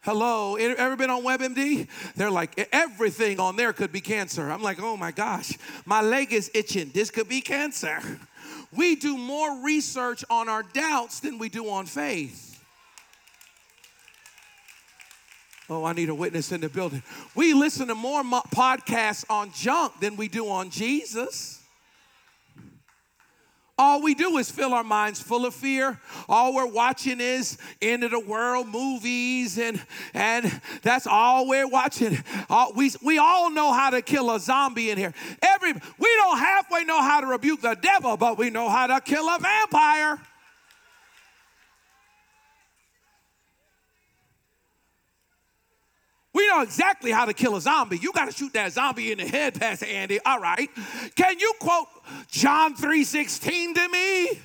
[0.00, 1.86] Hello, ever been on WebMD?
[2.16, 4.50] They're like, everything on there could be cancer.
[4.50, 5.52] I'm like, oh my gosh,
[5.84, 6.92] my leg is itching.
[6.94, 8.00] This could be cancer.
[8.74, 12.53] We do more research on our doubts than we do on faith.
[15.68, 17.02] Oh, I need a witness in the building.
[17.34, 21.60] We listen to more mo- podcasts on junk than we do on Jesus.
[23.76, 25.98] All we do is fill our minds full of fear.
[26.28, 32.22] All we're watching is end of the world movies, and and that's all we're watching.
[32.48, 35.12] All, we we all know how to kill a zombie in here.
[35.42, 39.00] Every we don't halfway know how to rebuke the devil, but we know how to
[39.00, 40.20] kill a vampire.
[46.34, 47.96] We know exactly how to kill a zombie.
[47.98, 50.18] You got to shoot that zombie in the head, Pastor Andy.
[50.26, 50.68] All right.
[51.14, 51.86] Can you quote
[52.28, 54.40] John 3:16 to me?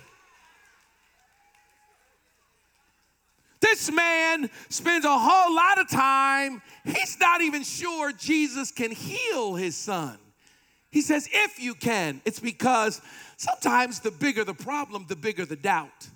[3.60, 9.56] This man spends a whole lot of time, he's not even sure Jesus can heal
[9.56, 10.18] his son.
[10.92, 12.22] He says, if you can.
[12.26, 13.02] It's because
[13.38, 16.08] sometimes the bigger the problem, the bigger the doubt.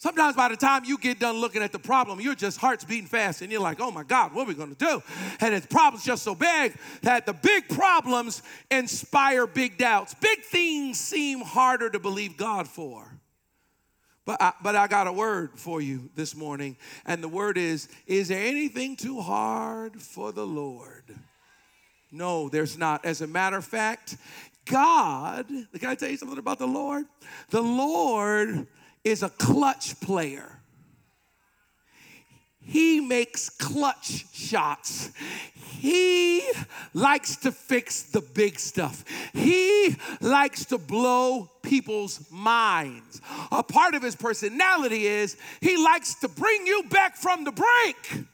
[0.00, 3.06] Sometimes by the time you get done looking at the problem, your just heart's beating
[3.06, 5.02] fast and you're like, oh my God, what are we gonna do?
[5.40, 10.14] And the problem's just so big that the big problems inspire big doubts.
[10.14, 13.20] Big things seem harder to believe God for.
[14.24, 17.88] But I, but I got a word for you this morning, and the word is
[18.06, 21.14] Is there anything too hard for the Lord?
[22.10, 23.04] No, there's not.
[23.04, 24.16] As a matter of fact,
[24.64, 27.04] God, can I tell you something about the Lord?
[27.50, 28.66] The Lord
[29.04, 30.60] is a clutch player.
[32.62, 35.10] He makes clutch shots.
[35.54, 36.48] He
[36.92, 39.04] likes to fix the big stuff.
[39.32, 43.20] He likes to blow people's minds.
[43.50, 48.26] A part of his personality is he likes to bring you back from the brink.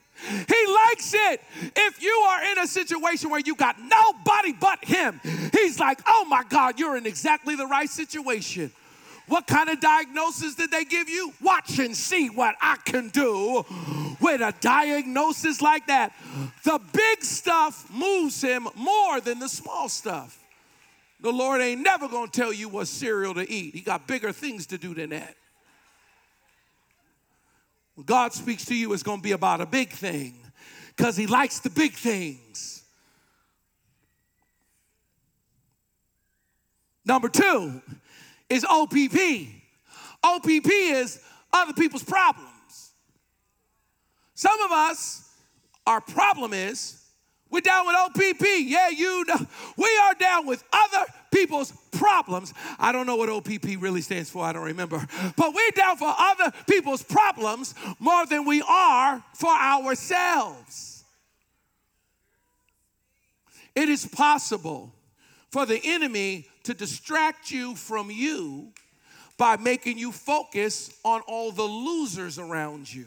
[0.48, 1.40] He likes it.
[1.76, 5.20] If you are in a situation where you got nobody but him,
[5.52, 8.72] he's like, oh my God, you're in exactly the right situation.
[9.28, 11.32] What kind of diagnosis did they give you?
[11.42, 13.64] Watch and see what I can do
[14.20, 16.12] with a diagnosis like that.
[16.64, 20.38] The big stuff moves him more than the small stuff.
[21.20, 24.66] The Lord ain't never gonna tell you what cereal to eat, He got bigger things
[24.66, 25.34] to do than that.
[27.96, 30.34] When God speaks to you, it's gonna be about a big thing
[30.94, 32.84] because He likes the big things.
[37.04, 37.82] Number two
[38.48, 39.48] is OPP.
[40.22, 41.20] OPP is
[41.52, 42.92] other people's problems.
[44.34, 45.28] Some of us,
[45.86, 47.02] our problem is
[47.50, 48.44] we're down with OPP.
[48.58, 49.46] Yeah, you know.
[49.76, 52.52] We are down with other people's problems.
[52.78, 55.06] I don't know what OPP really stands for, I don't remember.
[55.36, 61.04] But we're down for other people's problems more than we are for ourselves.
[63.74, 64.92] It is possible
[65.50, 68.72] for the enemy to distract you from you
[69.38, 73.06] by making you focus on all the losers around you.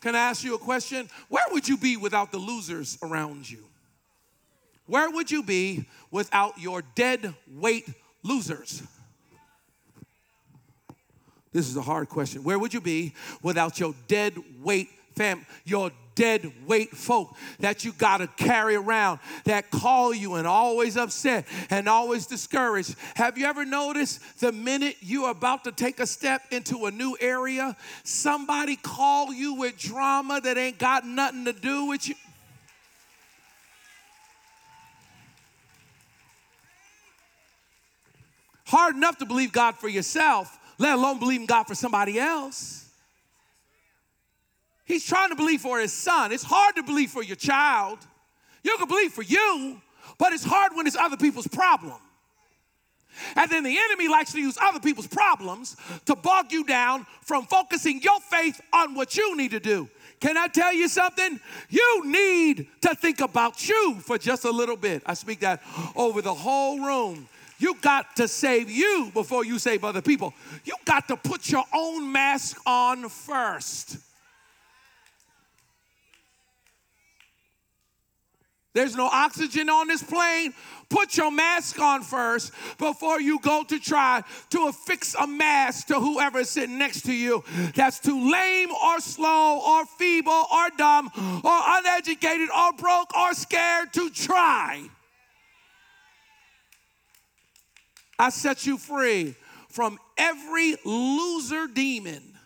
[0.00, 1.08] Can I ask you a question?
[1.28, 3.58] Where would you be without the losers around you?
[4.86, 7.88] Where would you be without your dead weight
[8.24, 8.82] losers?
[11.52, 12.42] This is a hard question.
[12.42, 17.92] Where would you be without your dead weight fam, your dead weight folk that you
[17.92, 22.96] got to carry around that call you and always upset and always discouraged.
[23.14, 27.16] Have you ever noticed the minute you're about to take a step into a new
[27.20, 32.16] area, somebody call you with drama that ain't got nothing to do with you?
[38.66, 42.87] Hard enough to believe God for yourself, let alone believe in God for somebody else.
[44.88, 46.32] He's trying to believe for his son.
[46.32, 47.98] It's hard to believe for your child.
[48.64, 49.80] You can believe for you,
[50.16, 52.00] but it's hard when it's other people's problem.
[53.36, 55.76] And then the enemy likes to use other people's problems
[56.06, 59.88] to bog you down from focusing your faith on what you need to do.
[60.20, 61.38] Can I tell you something?
[61.68, 65.02] You need to think about you for just a little bit.
[65.04, 65.62] I speak that
[65.94, 67.28] over the whole room.
[67.58, 70.32] You got to save you before you save other people.
[70.64, 73.98] You got to put your own mask on first.
[78.74, 80.52] There's no oxygen on this plane.
[80.88, 85.94] Put your mask on first before you go to try to affix a mask to
[85.94, 87.44] whoever is sitting next to you
[87.74, 91.10] that's too lame or slow or feeble or dumb
[91.44, 94.88] or uneducated or broke or scared to try.
[98.18, 99.34] I set you free
[99.68, 102.37] from every loser demon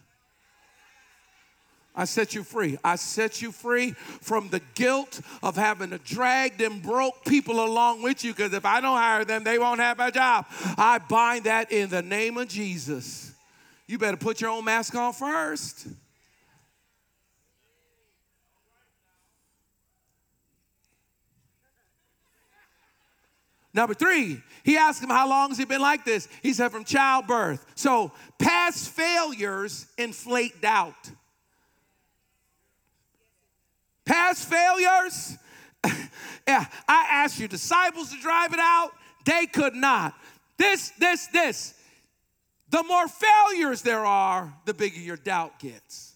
[1.94, 2.78] I set you free.
[2.82, 8.02] I set you free from the guilt of having to drag them broke people along
[8.02, 10.46] with you because if I don't hire them, they won't have a job.
[10.78, 13.32] I bind that in the name of Jesus.
[13.86, 15.86] You better put your own mask on first.
[23.74, 26.28] Number three, he asked him, How long has he been like this?
[26.42, 27.64] He said, From childbirth.
[27.74, 31.10] So, past failures inflate doubt.
[34.04, 35.36] Past failures,
[36.46, 38.90] yeah, I asked your disciples to drive it out,
[39.24, 40.14] they could not.
[40.58, 41.74] This, this, this.
[42.70, 46.14] The more failures there are, the bigger your doubt gets.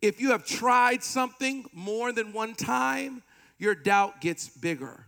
[0.00, 3.22] If you have tried something more than one time,
[3.58, 5.06] your doubt gets bigger.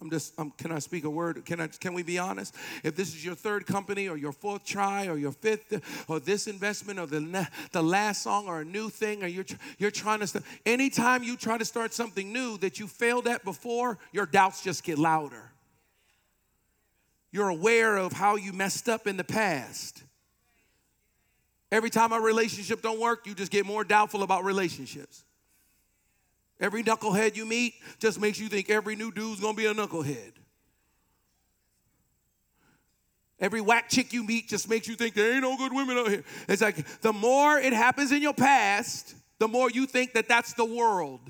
[0.00, 1.44] I'm just, um, can I speak a word?
[1.44, 2.54] Can, I, can we be honest?
[2.84, 6.46] If this is your third company or your fourth try or your fifth or this
[6.46, 9.46] investment or the, the last song or a new thing or you're,
[9.78, 13.44] you're trying to, start, anytime you try to start something new that you failed at
[13.44, 15.50] before, your doubts just get louder.
[17.32, 20.02] You're aware of how you messed up in the past.
[21.70, 25.24] Every time a relationship don't work, you just get more doubtful about relationships.
[26.60, 30.32] Every knucklehead you meet just makes you think every new dude's gonna be a knucklehead.
[33.40, 36.08] Every whack chick you meet just makes you think there ain't no good women out
[36.08, 36.24] here.
[36.48, 40.54] It's like the more it happens in your past, the more you think that that's
[40.54, 41.20] the world.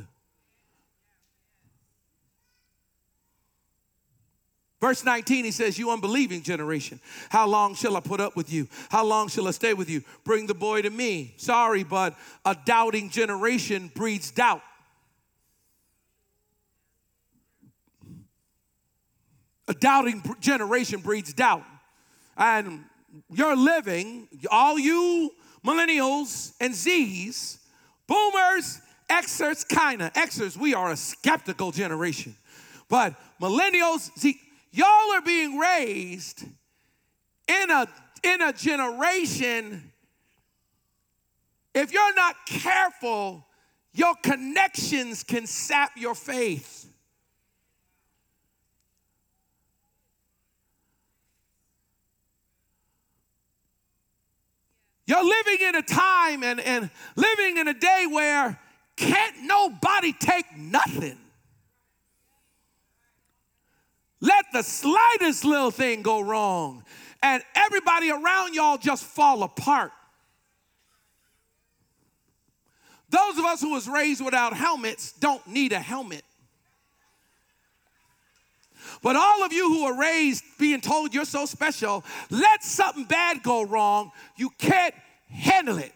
[4.80, 8.68] Verse 19, he says, You unbelieving generation, how long shall I put up with you?
[8.90, 10.02] How long shall I stay with you?
[10.24, 11.34] Bring the boy to me.
[11.36, 14.62] Sorry, but a doubting generation breeds doubt.
[19.68, 21.64] A doubting generation breeds doubt.
[22.36, 22.84] And
[23.30, 25.30] you're living, all you
[25.64, 27.58] millennials and Z's,
[28.06, 30.12] boomers, Xers, kind of.
[30.14, 32.34] Xers, we are a skeptical generation.
[32.88, 34.40] But millennials, see,
[34.72, 36.44] y'all are being raised
[37.48, 37.86] in a,
[38.22, 39.92] in a generation,
[41.74, 43.46] if you're not careful,
[43.94, 46.86] your connections can sap your faith.
[55.08, 58.60] You're living in a time and, and living in a day where
[58.94, 61.16] can't nobody take nothing.
[64.20, 66.84] Let the slightest little thing go wrong,
[67.22, 69.92] and everybody around y'all just fall apart.
[73.08, 76.22] Those of us who was raised without helmets don't need a helmet.
[79.02, 83.42] But all of you who are raised being told you're so special, let something bad
[83.42, 84.94] go wrong, you can't
[85.28, 85.92] handle it.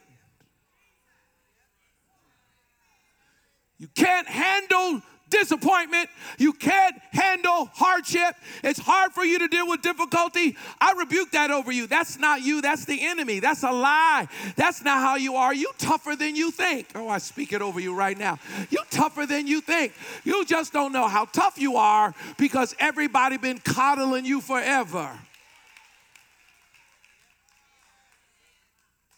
[3.78, 5.02] You can't handle
[5.32, 6.08] disappointment.
[6.38, 8.36] You can't handle hardship.
[8.62, 10.56] It's hard for you to deal with difficulty.
[10.80, 11.86] I rebuke that over you.
[11.86, 12.60] That's not you.
[12.62, 13.40] That's the enemy.
[13.40, 14.28] That's a lie.
[14.56, 15.52] That's not how you are.
[15.52, 16.88] You tougher than you think.
[16.94, 18.38] Oh, I speak it over you right now.
[18.70, 19.92] You tougher than you think.
[20.22, 25.10] You just don't know how tough you are because everybody been coddling you forever.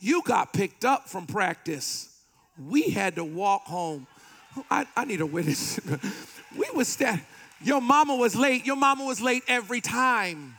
[0.01, 2.15] You got picked up from practice.
[2.59, 4.07] We had to walk home
[4.71, 5.81] I, I need a witness.
[6.57, 7.21] we was stand.
[7.63, 8.67] Your mama was late.
[8.67, 10.55] Your mama was late every time.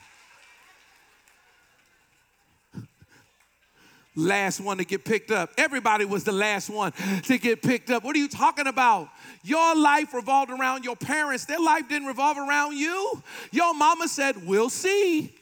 [4.15, 5.51] Last one to get picked up.
[5.57, 6.93] Everybody was the last one
[7.23, 8.03] to get picked up.
[8.03, 9.09] What are you talking about?
[9.43, 11.45] Your life revolved around your parents.
[11.45, 13.21] Their life didn't revolve around you.
[13.51, 15.33] Your mama said, We'll see.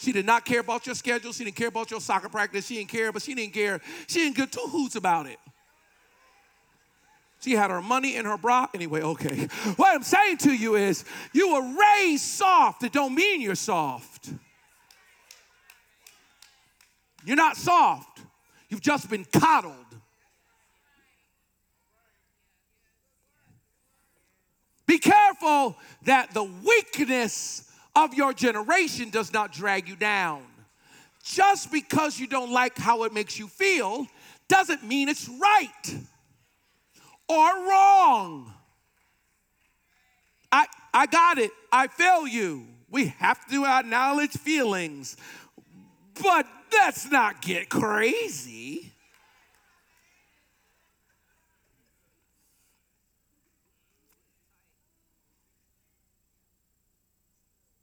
[0.00, 1.30] She did not care about your schedule.
[1.30, 2.66] She didn't care about your soccer practice.
[2.66, 3.82] She didn't care, but she didn't care.
[4.08, 5.38] She didn't give two hoots about it.
[7.40, 8.66] She had her money in her bra.
[8.72, 9.46] Anyway, okay.
[9.76, 12.82] What I'm saying to you is, you were raised soft.
[12.82, 14.30] It don't mean you're soft.
[17.26, 18.20] You're not soft.
[18.70, 19.74] You've just been coddled.
[24.86, 30.42] Be careful that the weakness of your generation does not drag you down.
[31.22, 34.06] Just because you don't like how it makes you feel
[34.48, 35.96] doesn't mean it's right
[37.28, 38.52] or wrong.
[40.50, 41.52] I, I got it.
[41.70, 42.66] I feel you.
[42.90, 45.16] We have to acknowledge feelings,
[46.20, 48.89] but let's not get crazy.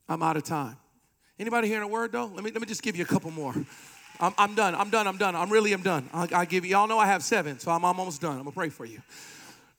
[0.10, 0.78] I'm out of time.
[1.40, 2.26] Anybody hearing a word though?
[2.26, 3.54] Let me, let me just give you a couple more.
[4.20, 4.74] I'm, I'm done.
[4.74, 5.08] I'm done.
[5.08, 5.36] I'm done.
[5.36, 6.10] I'm really am done.
[6.14, 8.34] I, I give you, y'all know I have seven, so I'm, I'm almost done.
[8.34, 9.02] I'm gonna pray for you.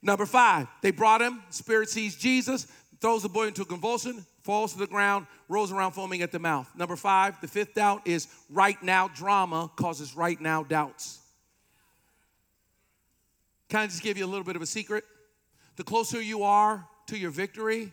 [0.01, 1.43] Number five, they brought him.
[1.51, 2.68] Spirit sees Jesus,
[3.01, 6.39] throws the boy into a convulsion, falls to the ground, rolls around foaming at the
[6.39, 6.70] mouth.
[6.76, 11.18] Number five, the fifth doubt is right now drama causes right now doubts.
[13.68, 15.05] Can I just give you a little bit of a secret?
[15.76, 17.93] The closer you are to your victory,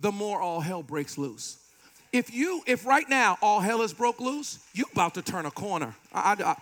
[0.00, 1.58] the more all hell breaks loose.
[2.12, 5.50] If you, if right now all hell is broke loose, you about to turn a
[5.50, 5.94] corner.
[6.12, 6.56] I,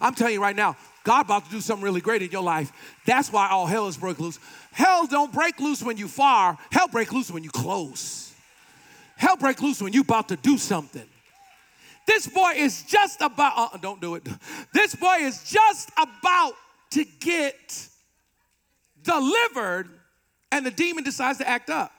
[0.00, 2.72] am telling you right now, God about to do something really great in your life.
[3.06, 4.40] That's why all hell is broke loose.
[4.72, 6.58] Hell don't break loose when you far.
[6.72, 8.32] Hell break loose when you close.
[9.16, 11.06] Hell break loose when you about to do something.
[12.06, 14.26] This boy is just about, uh, don't do it.
[14.72, 16.54] This boy is just about
[16.92, 17.88] to get
[19.02, 19.88] delivered,
[20.50, 21.92] and the demon decides to act up.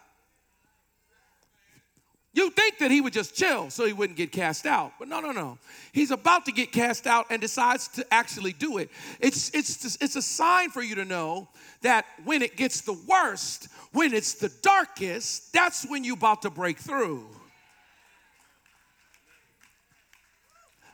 [2.32, 4.94] You think that he would just chill so he wouldn't get cast out.
[5.00, 5.58] But no, no, no.
[5.92, 8.92] He's about to get cast out and decides to actually do it.
[9.20, 11.48] It's, it's, it's a sign for you to know
[11.82, 16.52] that when it gets the worst, when it's the darkest, that's when you're about to
[16.52, 17.26] break through.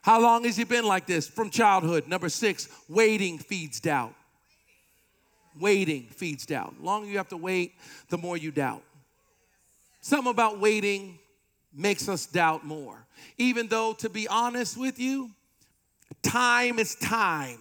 [0.02, 1.28] How long has he been like this?
[1.28, 2.08] From childhood.
[2.08, 4.14] Number six, waiting feeds doubt.
[5.60, 6.76] Waiting feeds doubt.
[6.80, 7.74] The longer you have to wait,
[8.10, 8.84] the more you doubt.
[10.02, 11.18] Something about waiting
[11.76, 13.06] makes us doubt more.
[13.38, 15.32] Even though, to be honest with you,
[16.22, 17.60] time is time.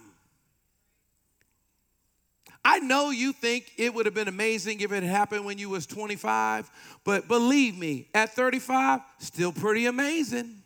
[2.63, 5.85] I know you think it would have been amazing if it happened when you was
[5.85, 6.69] 25,
[7.03, 10.63] but believe me, at 35, still pretty amazing.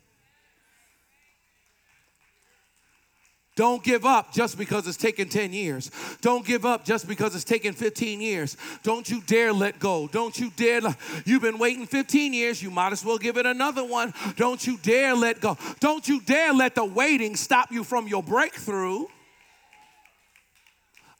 [3.60, 5.92] Don't give up just because it's taken 10 years.
[6.22, 8.56] Don't give up just because it's taken 15 years.
[8.84, 10.08] Don't you dare let go.
[10.08, 10.80] Don't you dare.
[11.26, 12.64] You've been waiting 15 years.
[12.64, 14.14] You might as well give it another one.
[14.38, 15.58] Don't you dare let go.
[15.82, 19.08] Don't you dare let the waiting stop you from your breakthrough.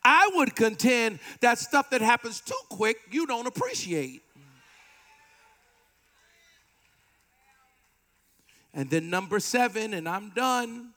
[0.02, 4.24] I would contend that stuff that happens too quick, you don't appreciate.
[8.74, 10.94] And then number seven, and I'm done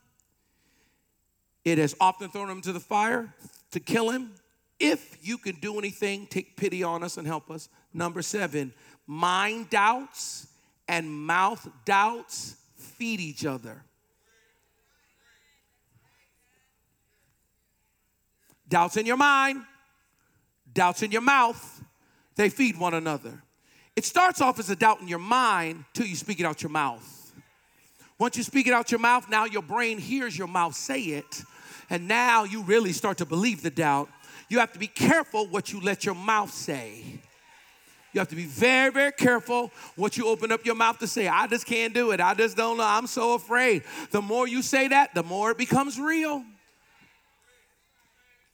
[1.64, 3.32] it has often thrown him to the fire
[3.70, 4.32] to kill him.
[4.80, 7.68] If you can do anything, take pity on us and help us.
[7.94, 8.72] Number seven,
[9.06, 10.48] mind doubts
[10.88, 13.82] and mouth doubts feed each other.
[18.68, 19.62] Doubts in your mind,
[20.72, 21.84] doubts in your mouth,
[22.36, 23.42] they feed one another.
[23.94, 26.70] It starts off as a doubt in your mind till you speak it out your
[26.70, 27.34] mouth.
[28.18, 31.42] Once you speak it out your mouth, now your brain hears your mouth say it,
[31.90, 34.08] and now you really start to believe the doubt.
[34.48, 37.20] You have to be careful what you let your mouth say.
[38.12, 41.28] You have to be very, very careful what you open up your mouth to say.
[41.28, 42.20] I just can't do it.
[42.20, 42.84] I just don't know.
[42.84, 43.84] I'm so afraid.
[44.10, 46.44] The more you say that, the more it becomes real.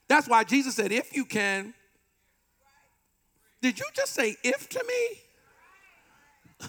[0.06, 1.74] That's why Jesus said, if you can.
[3.60, 6.68] Did you just say if to me?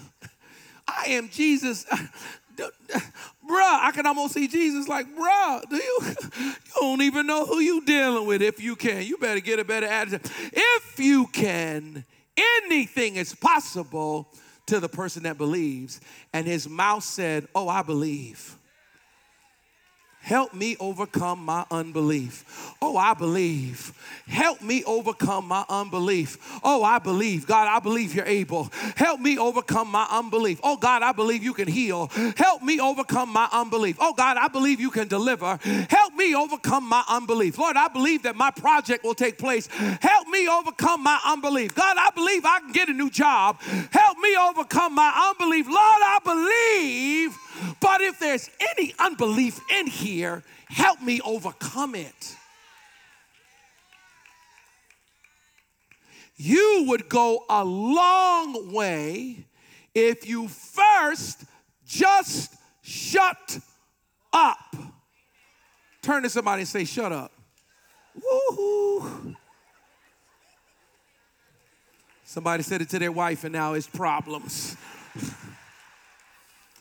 [0.88, 1.86] I am Jesus.
[2.56, 5.98] Bruh, I can almost see Jesus like, bruh, do you,
[6.38, 9.04] you don't even know who you dealing with if you can.
[9.04, 10.20] You better get a better attitude.
[10.52, 12.04] If you can,
[12.36, 14.28] anything is possible
[14.66, 16.00] to the person that believes.
[16.32, 18.56] And his mouth said, Oh, I believe.
[20.22, 22.74] Help me overcome my unbelief.
[22.82, 23.92] Oh, I believe.
[24.28, 26.38] Help me overcome my unbelief.
[26.62, 27.46] Oh, I believe.
[27.46, 28.70] God, I believe you're able.
[28.96, 30.60] Help me overcome my unbelief.
[30.62, 32.08] Oh, God, I believe you can heal.
[32.36, 33.96] Help me overcome my unbelief.
[33.98, 35.58] Oh, God, I believe you can deliver.
[35.88, 37.58] Help me overcome my unbelief.
[37.58, 39.66] Lord, I believe that my project will take place.
[39.66, 41.74] Help me overcome my unbelief.
[41.74, 43.60] God, I believe I can get a new job.
[43.62, 45.66] Help me overcome my unbelief.
[45.66, 47.38] Lord, I believe
[47.80, 52.36] but if there's any unbelief in here, help me overcome it.
[56.36, 59.44] You would go a long way
[59.94, 61.44] if you first
[61.86, 63.58] just shut
[64.32, 64.74] up.
[66.02, 67.32] Turn to somebody and say, Shut up.
[68.18, 69.36] Woohoo.
[72.24, 74.76] Somebody said it to their wife, and now it's problems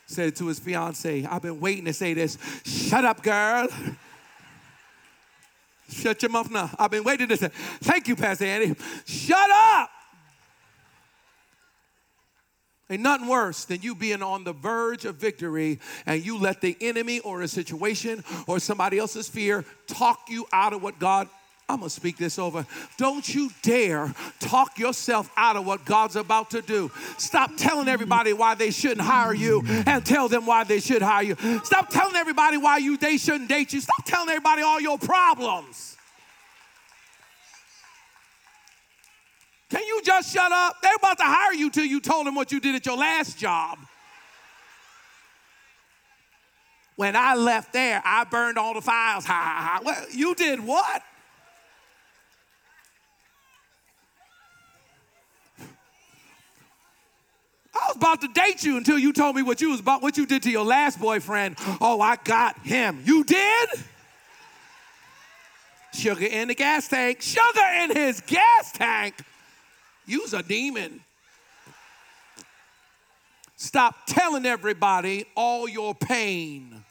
[0.10, 2.38] said to his fiance, I've been waiting to say this.
[2.66, 3.68] Shut up, girl.
[5.88, 6.72] Shut your mouth now.
[6.80, 7.50] I've been waiting to say,
[7.82, 8.76] thank you, Pastor Andy.
[9.06, 9.92] Shut up.
[12.90, 16.76] Ain't nothing worse than you being on the verge of victory and you let the
[16.82, 21.30] enemy or a situation or somebody else's fear talk you out of what God
[21.70, 22.66] I'm gonna speak this over.
[22.98, 26.92] Don't you dare talk yourself out of what God's about to do.
[27.20, 31.22] Stop telling everybody why they shouldn't hire you and tell them why they should hire
[31.24, 31.36] you.
[31.64, 33.82] Stop telling everybody why you they shouldn't date you.
[33.82, 35.96] Stop telling everybody all your problems.
[39.70, 40.78] Can you just shut up?
[40.82, 43.38] They're about to hire you till you told them what you did at your last
[43.38, 43.78] job.
[46.96, 49.24] When I left there, I burned all the files.
[49.26, 49.82] Ha, ha, ha.
[49.86, 51.04] Well, you did what?
[57.82, 60.18] I was about to date you until you told me what you was about, what
[60.18, 61.58] you did to your last boyfriend.
[61.80, 63.02] Oh, I got him.
[63.06, 63.70] You did?
[65.94, 67.22] Sugar in the gas tank.
[67.22, 69.16] Sugar in his gas tank.
[70.06, 71.02] You's a demon.
[73.56, 76.84] Stop telling everybody all your pain.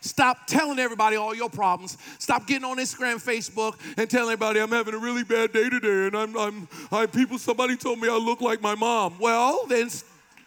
[0.00, 1.96] Stop telling everybody all your problems.
[2.18, 6.08] Stop getting on Instagram, Facebook, and telling everybody I'm having a really bad day today,
[6.08, 7.38] and I'm, I'm, I people.
[7.38, 9.14] Somebody told me I look like my mom.
[9.20, 9.88] Well, then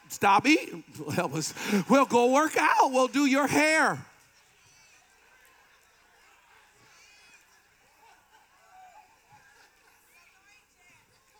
[0.09, 0.83] stop eating.
[1.13, 1.53] Help us.
[1.89, 2.91] We'll go work out.
[2.91, 4.03] We'll do your hair.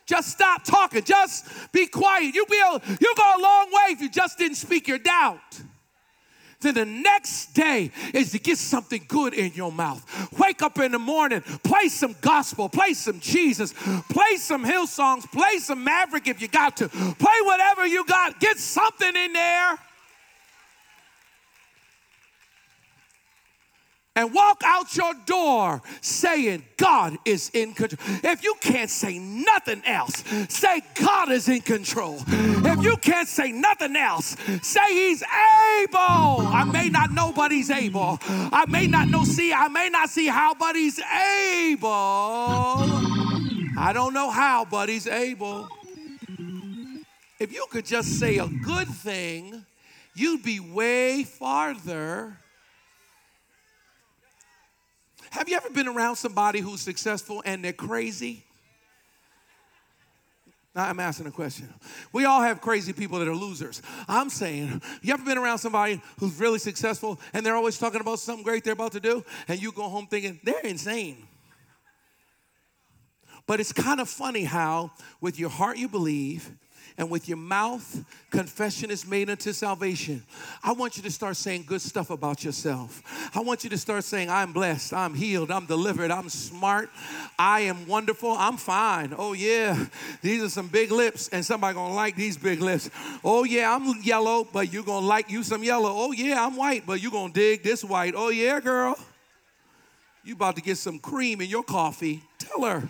[0.05, 1.03] Just stop talking.
[1.03, 2.35] Just be quiet.
[2.35, 5.39] You be a, you go a long way if you just didn't speak your doubt
[6.65, 10.03] then the next day is to get something good in your mouth.
[10.39, 13.73] Wake up in the morning, play some gospel, play some Jesus,
[14.09, 18.57] play some Hillsongs, play some Maverick if you got to, play whatever you got, get
[18.57, 19.77] something in there.
[24.15, 27.99] And walk out your door saying, God is in control.
[28.23, 32.19] If you can't say nothing else, say, God is in control.
[32.27, 35.97] If you can't say nothing else, say, He's able.
[35.99, 38.19] I may not know, but He's able.
[38.21, 41.89] I may not know, see, I may not see how, but He's able.
[43.77, 45.67] I don't know how, but He's able.
[47.37, 49.65] If you could just say a good thing,
[50.15, 52.37] you'd be way farther
[55.35, 58.45] have you ever been around somebody who's successful and they're crazy?
[60.73, 61.73] I'm asking a question.
[62.13, 63.81] We all have crazy people that are losers.
[64.07, 68.19] I'm saying, you ever been around somebody who's really successful and they're always talking about
[68.19, 71.27] something great they're about to do, and you go home thinking, they're insane.
[73.45, 76.49] But it's kind of funny how, with your heart, you believe,
[76.97, 80.23] and with your mouth confession is made unto salvation.
[80.63, 83.01] I want you to start saying good stuff about yourself.
[83.35, 86.89] I want you to start saying, I'm blessed, I'm healed, I'm delivered, I'm smart,
[87.37, 89.13] I am wonderful, I'm fine.
[89.17, 89.85] Oh, yeah,
[90.21, 92.89] these are some big lips, and somebody gonna like these big lips.
[93.23, 95.91] Oh, yeah, I'm yellow, but you're gonna like you some yellow.
[95.91, 98.13] Oh, yeah, I'm white, but you're gonna dig this white.
[98.15, 98.97] Oh, yeah, girl.
[100.23, 102.23] You about to get some cream in your coffee.
[102.39, 102.87] Tell her.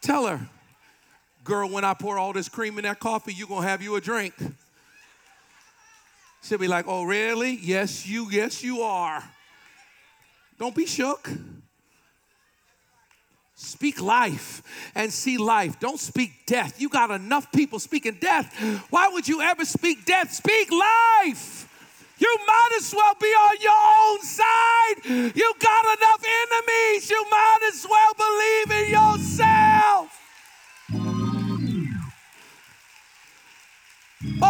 [0.00, 0.48] Tell her,
[1.46, 4.00] girl, when I pour all this cream in that coffee, you're gonna have you a
[4.00, 4.34] drink.
[6.42, 7.58] She'll be like, oh, really?
[7.62, 9.22] Yes, you, yes, you are.
[10.58, 11.30] Don't be shook.
[13.54, 14.62] Speak life
[14.94, 15.80] and see life.
[15.80, 16.80] Don't speak death.
[16.80, 18.54] You got enough people speaking death.
[18.90, 20.32] Why would you ever speak death?
[20.32, 21.62] Speak life.
[22.18, 25.34] You might as well be on your own side.
[25.34, 27.10] You got enough enemies.
[27.10, 30.15] You might as well believe in yourself.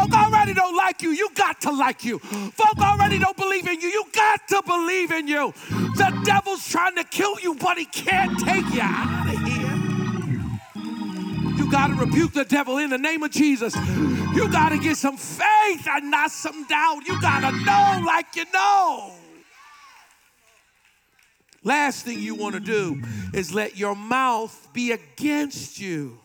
[0.06, 1.10] Folk already don't like you.
[1.10, 2.20] You got to like you.
[2.20, 3.88] Folk already don't believe in you.
[3.88, 5.52] You got to believe in you.
[5.70, 9.66] The devil's trying to kill you, but he can't take you out of here.
[11.56, 13.74] You got to rebuke the devil in the name of Jesus.
[13.74, 17.00] You got to get some faith and not some doubt.
[17.06, 19.10] You got to know like you know.
[21.64, 23.02] Last thing you want to do
[23.34, 26.20] is let your mouth be against you.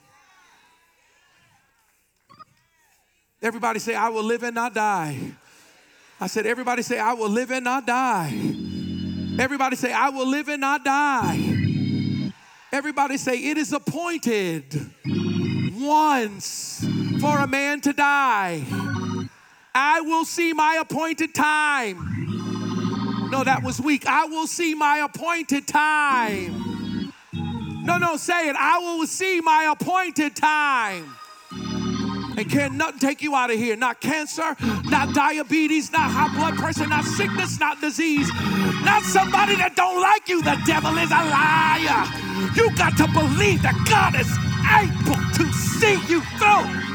[3.41, 5.17] Everybody say, I will live and not die.
[6.19, 8.31] I said, everybody say, I will live and not die.
[9.39, 12.31] Everybody say, I will live and not die.
[12.71, 14.91] Everybody say, it is appointed
[15.73, 16.85] once
[17.19, 18.63] for a man to die.
[19.73, 23.27] I will see my appointed time.
[23.31, 24.05] No, that was weak.
[24.05, 27.11] I will see my appointed time.
[27.33, 28.55] No, no, say it.
[28.55, 31.15] I will see my appointed time.
[32.37, 33.75] And can nothing take you out of here.
[33.75, 34.55] Not cancer,
[34.85, 38.29] not diabetes, not high blood pressure, not sickness, not disease,
[38.83, 40.41] not somebody that don't like you.
[40.41, 42.07] The devil is a liar.
[42.55, 44.31] You got to believe that God is
[44.71, 46.91] able to see you through.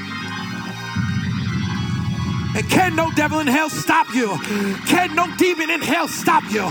[2.56, 4.38] And can no devil in hell stop you?
[4.86, 6.70] Can no demon in hell stop you?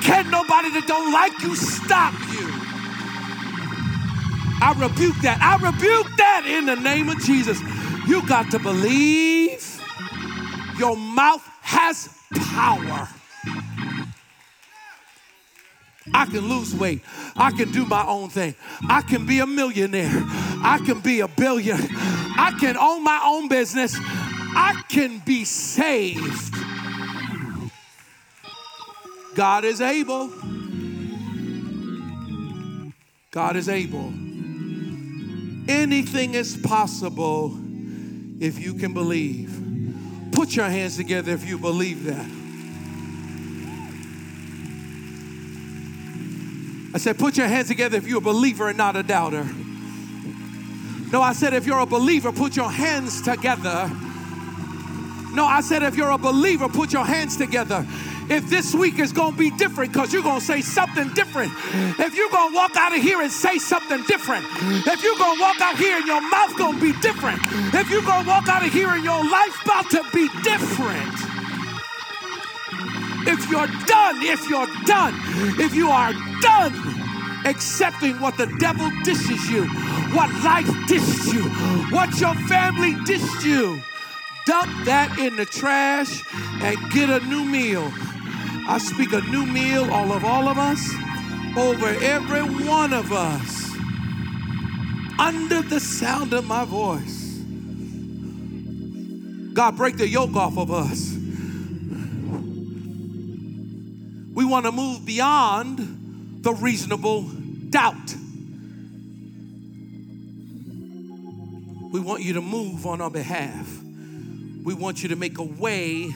[0.00, 2.48] Can nobody that don't like you stop you?
[4.62, 5.36] I rebuke that.
[5.42, 7.60] I rebuke that in the name of Jesus.
[8.06, 9.82] You got to believe
[10.78, 12.08] your mouth has
[12.52, 13.08] power.
[16.14, 17.02] I can lose weight.
[17.36, 18.54] I can do my own thing.
[18.88, 20.22] I can be a millionaire.
[20.62, 21.88] I can be a billionaire.
[21.90, 23.96] I can own my own business.
[23.98, 26.54] I can be saved.
[29.34, 30.30] God is able.
[33.30, 34.12] God is able.
[35.68, 37.65] Anything is possible
[38.40, 39.52] if you can believe.
[40.32, 42.26] Put your hands together if you believe that.
[46.94, 49.46] I said, put your hands together if you're a believer and not a doubter.
[51.12, 53.90] No, I said, if you're a believer, put your hands together.
[55.32, 57.86] No, I said, if you're a believer, put your hands together
[58.28, 61.52] if this week is going to be different because you're going to say something different.
[61.98, 64.44] If you're going to walk out of here and say something different.
[64.86, 67.40] If you're going to walk out here and your mouth going to be different.
[67.74, 71.14] If you're going to walk out of here and your life about to be different.
[73.28, 75.14] If you're done, if you're done,
[75.58, 76.96] if you are done
[77.44, 79.66] accepting what the devil dishes you,
[80.14, 81.42] what life dishes you,
[81.90, 83.80] what your family dished you,
[84.46, 86.22] dump that in the trash
[86.62, 87.92] and get a new meal.
[88.68, 90.92] I speak a new meal all of all of us,
[91.56, 93.76] over every one of us,
[95.20, 97.38] under the sound of my voice.
[99.54, 101.14] God, break the yoke off of us.
[104.34, 108.16] We want to move beyond the reasonable doubt.
[111.92, 113.80] We want you to move on our behalf.
[114.64, 116.12] We want you to make a way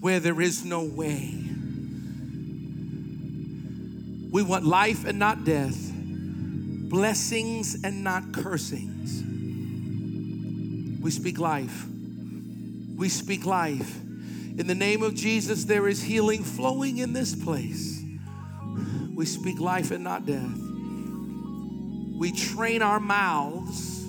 [0.00, 1.51] where there is no way.
[4.32, 9.22] We want life and not death, blessings and not cursings.
[11.02, 11.86] We speak life.
[12.96, 14.00] We speak life.
[14.56, 18.02] In the name of Jesus, there is healing flowing in this place.
[19.14, 20.58] We speak life and not death.
[22.18, 24.06] We train our mouths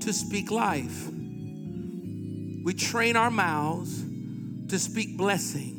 [0.00, 1.10] to speak life.
[2.64, 4.02] We train our mouths
[4.68, 5.72] to speak blessing.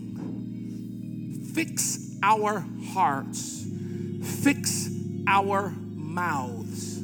[1.56, 3.64] Fix our hearts,
[4.42, 4.90] fix
[5.28, 7.04] our mouths.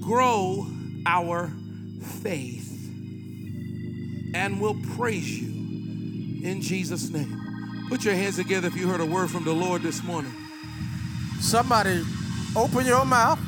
[0.00, 0.66] grow
[1.06, 1.50] our
[2.22, 2.70] faith.
[4.34, 5.48] And we'll praise you
[6.48, 7.86] in Jesus' name.
[7.90, 10.32] Put your hands together if you heard a word from the Lord this morning.
[11.40, 12.02] Somebody
[12.56, 13.38] open your mouth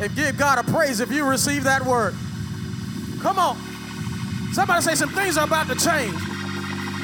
[0.00, 2.14] and give God a praise if you receive that word.
[3.20, 3.56] Come on.
[4.52, 6.16] Somebody say some things are about to change.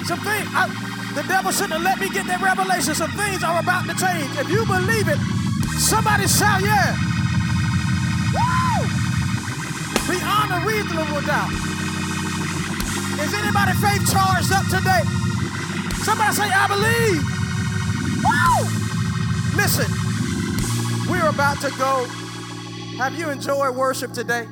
[0.06, 2.94] Some things, I, the devil shouldn't have let me get that revelation.
[2.94, 4.32] Some things are about to change.
[4.38, 5.18] If you believe it,
[5.76, 6.96] somebody shout, yeah.
[8.32, 8.88] Woo!
[10.08, 11.52] Beyond a reasonable doubt.
[13.20, 15.04] Is anybody faith charged up today?
[16.00, 17.22] Somebody say, I believe.
[18.24, 18.64] Woo!
[19.56, 19.88] Listen,
[21.10, 22.06] we're about to go.
[22.96, 24.46] Have you enjoyed worship today?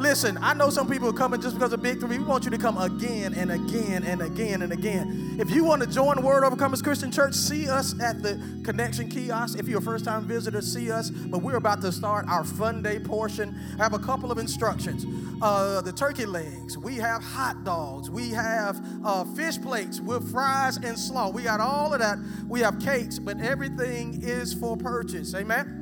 [0.00, 2.16] Listen, I know some people are coming just because of Big Three.
[2.16, 5.36] We want you to come again and again and again and again.
[5.38, 9.58] If you want to join Word Overcomers Christian Church, see us at the Connection Kiosk.
[9.58, 11.10] If you're a first time visitor, see us.
[11.10, 13.54] But we're about to start our fun day portion.
[13.78, 15.04] I have a couple of instructions.
[15.42, 20.78] Uh, the turkey legs, we have hot dogs, we have uh, fish plates with fries
[20.78, 21.28] and slaw.
[21.28, 22.16] We got all of that.
[22.48, 25.34] We have cakes, but everything is for purchase.
[25.34, 25.79] Amen.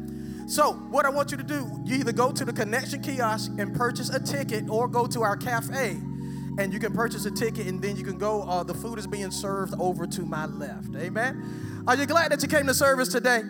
[0.48, 3.76] So, what I want you to do, you either go to the connection kiosk and
[3.76, 6.00] purchase a ticket or go to our cafe
[6.58, 8.44] and you can purchase a ticket and then you can go.
[8.44, 10.96] Uh, the food is being served over to my left.
[10.96, 11.84] Amen.
[11.86, 13.40] Are you glad that you came to service today?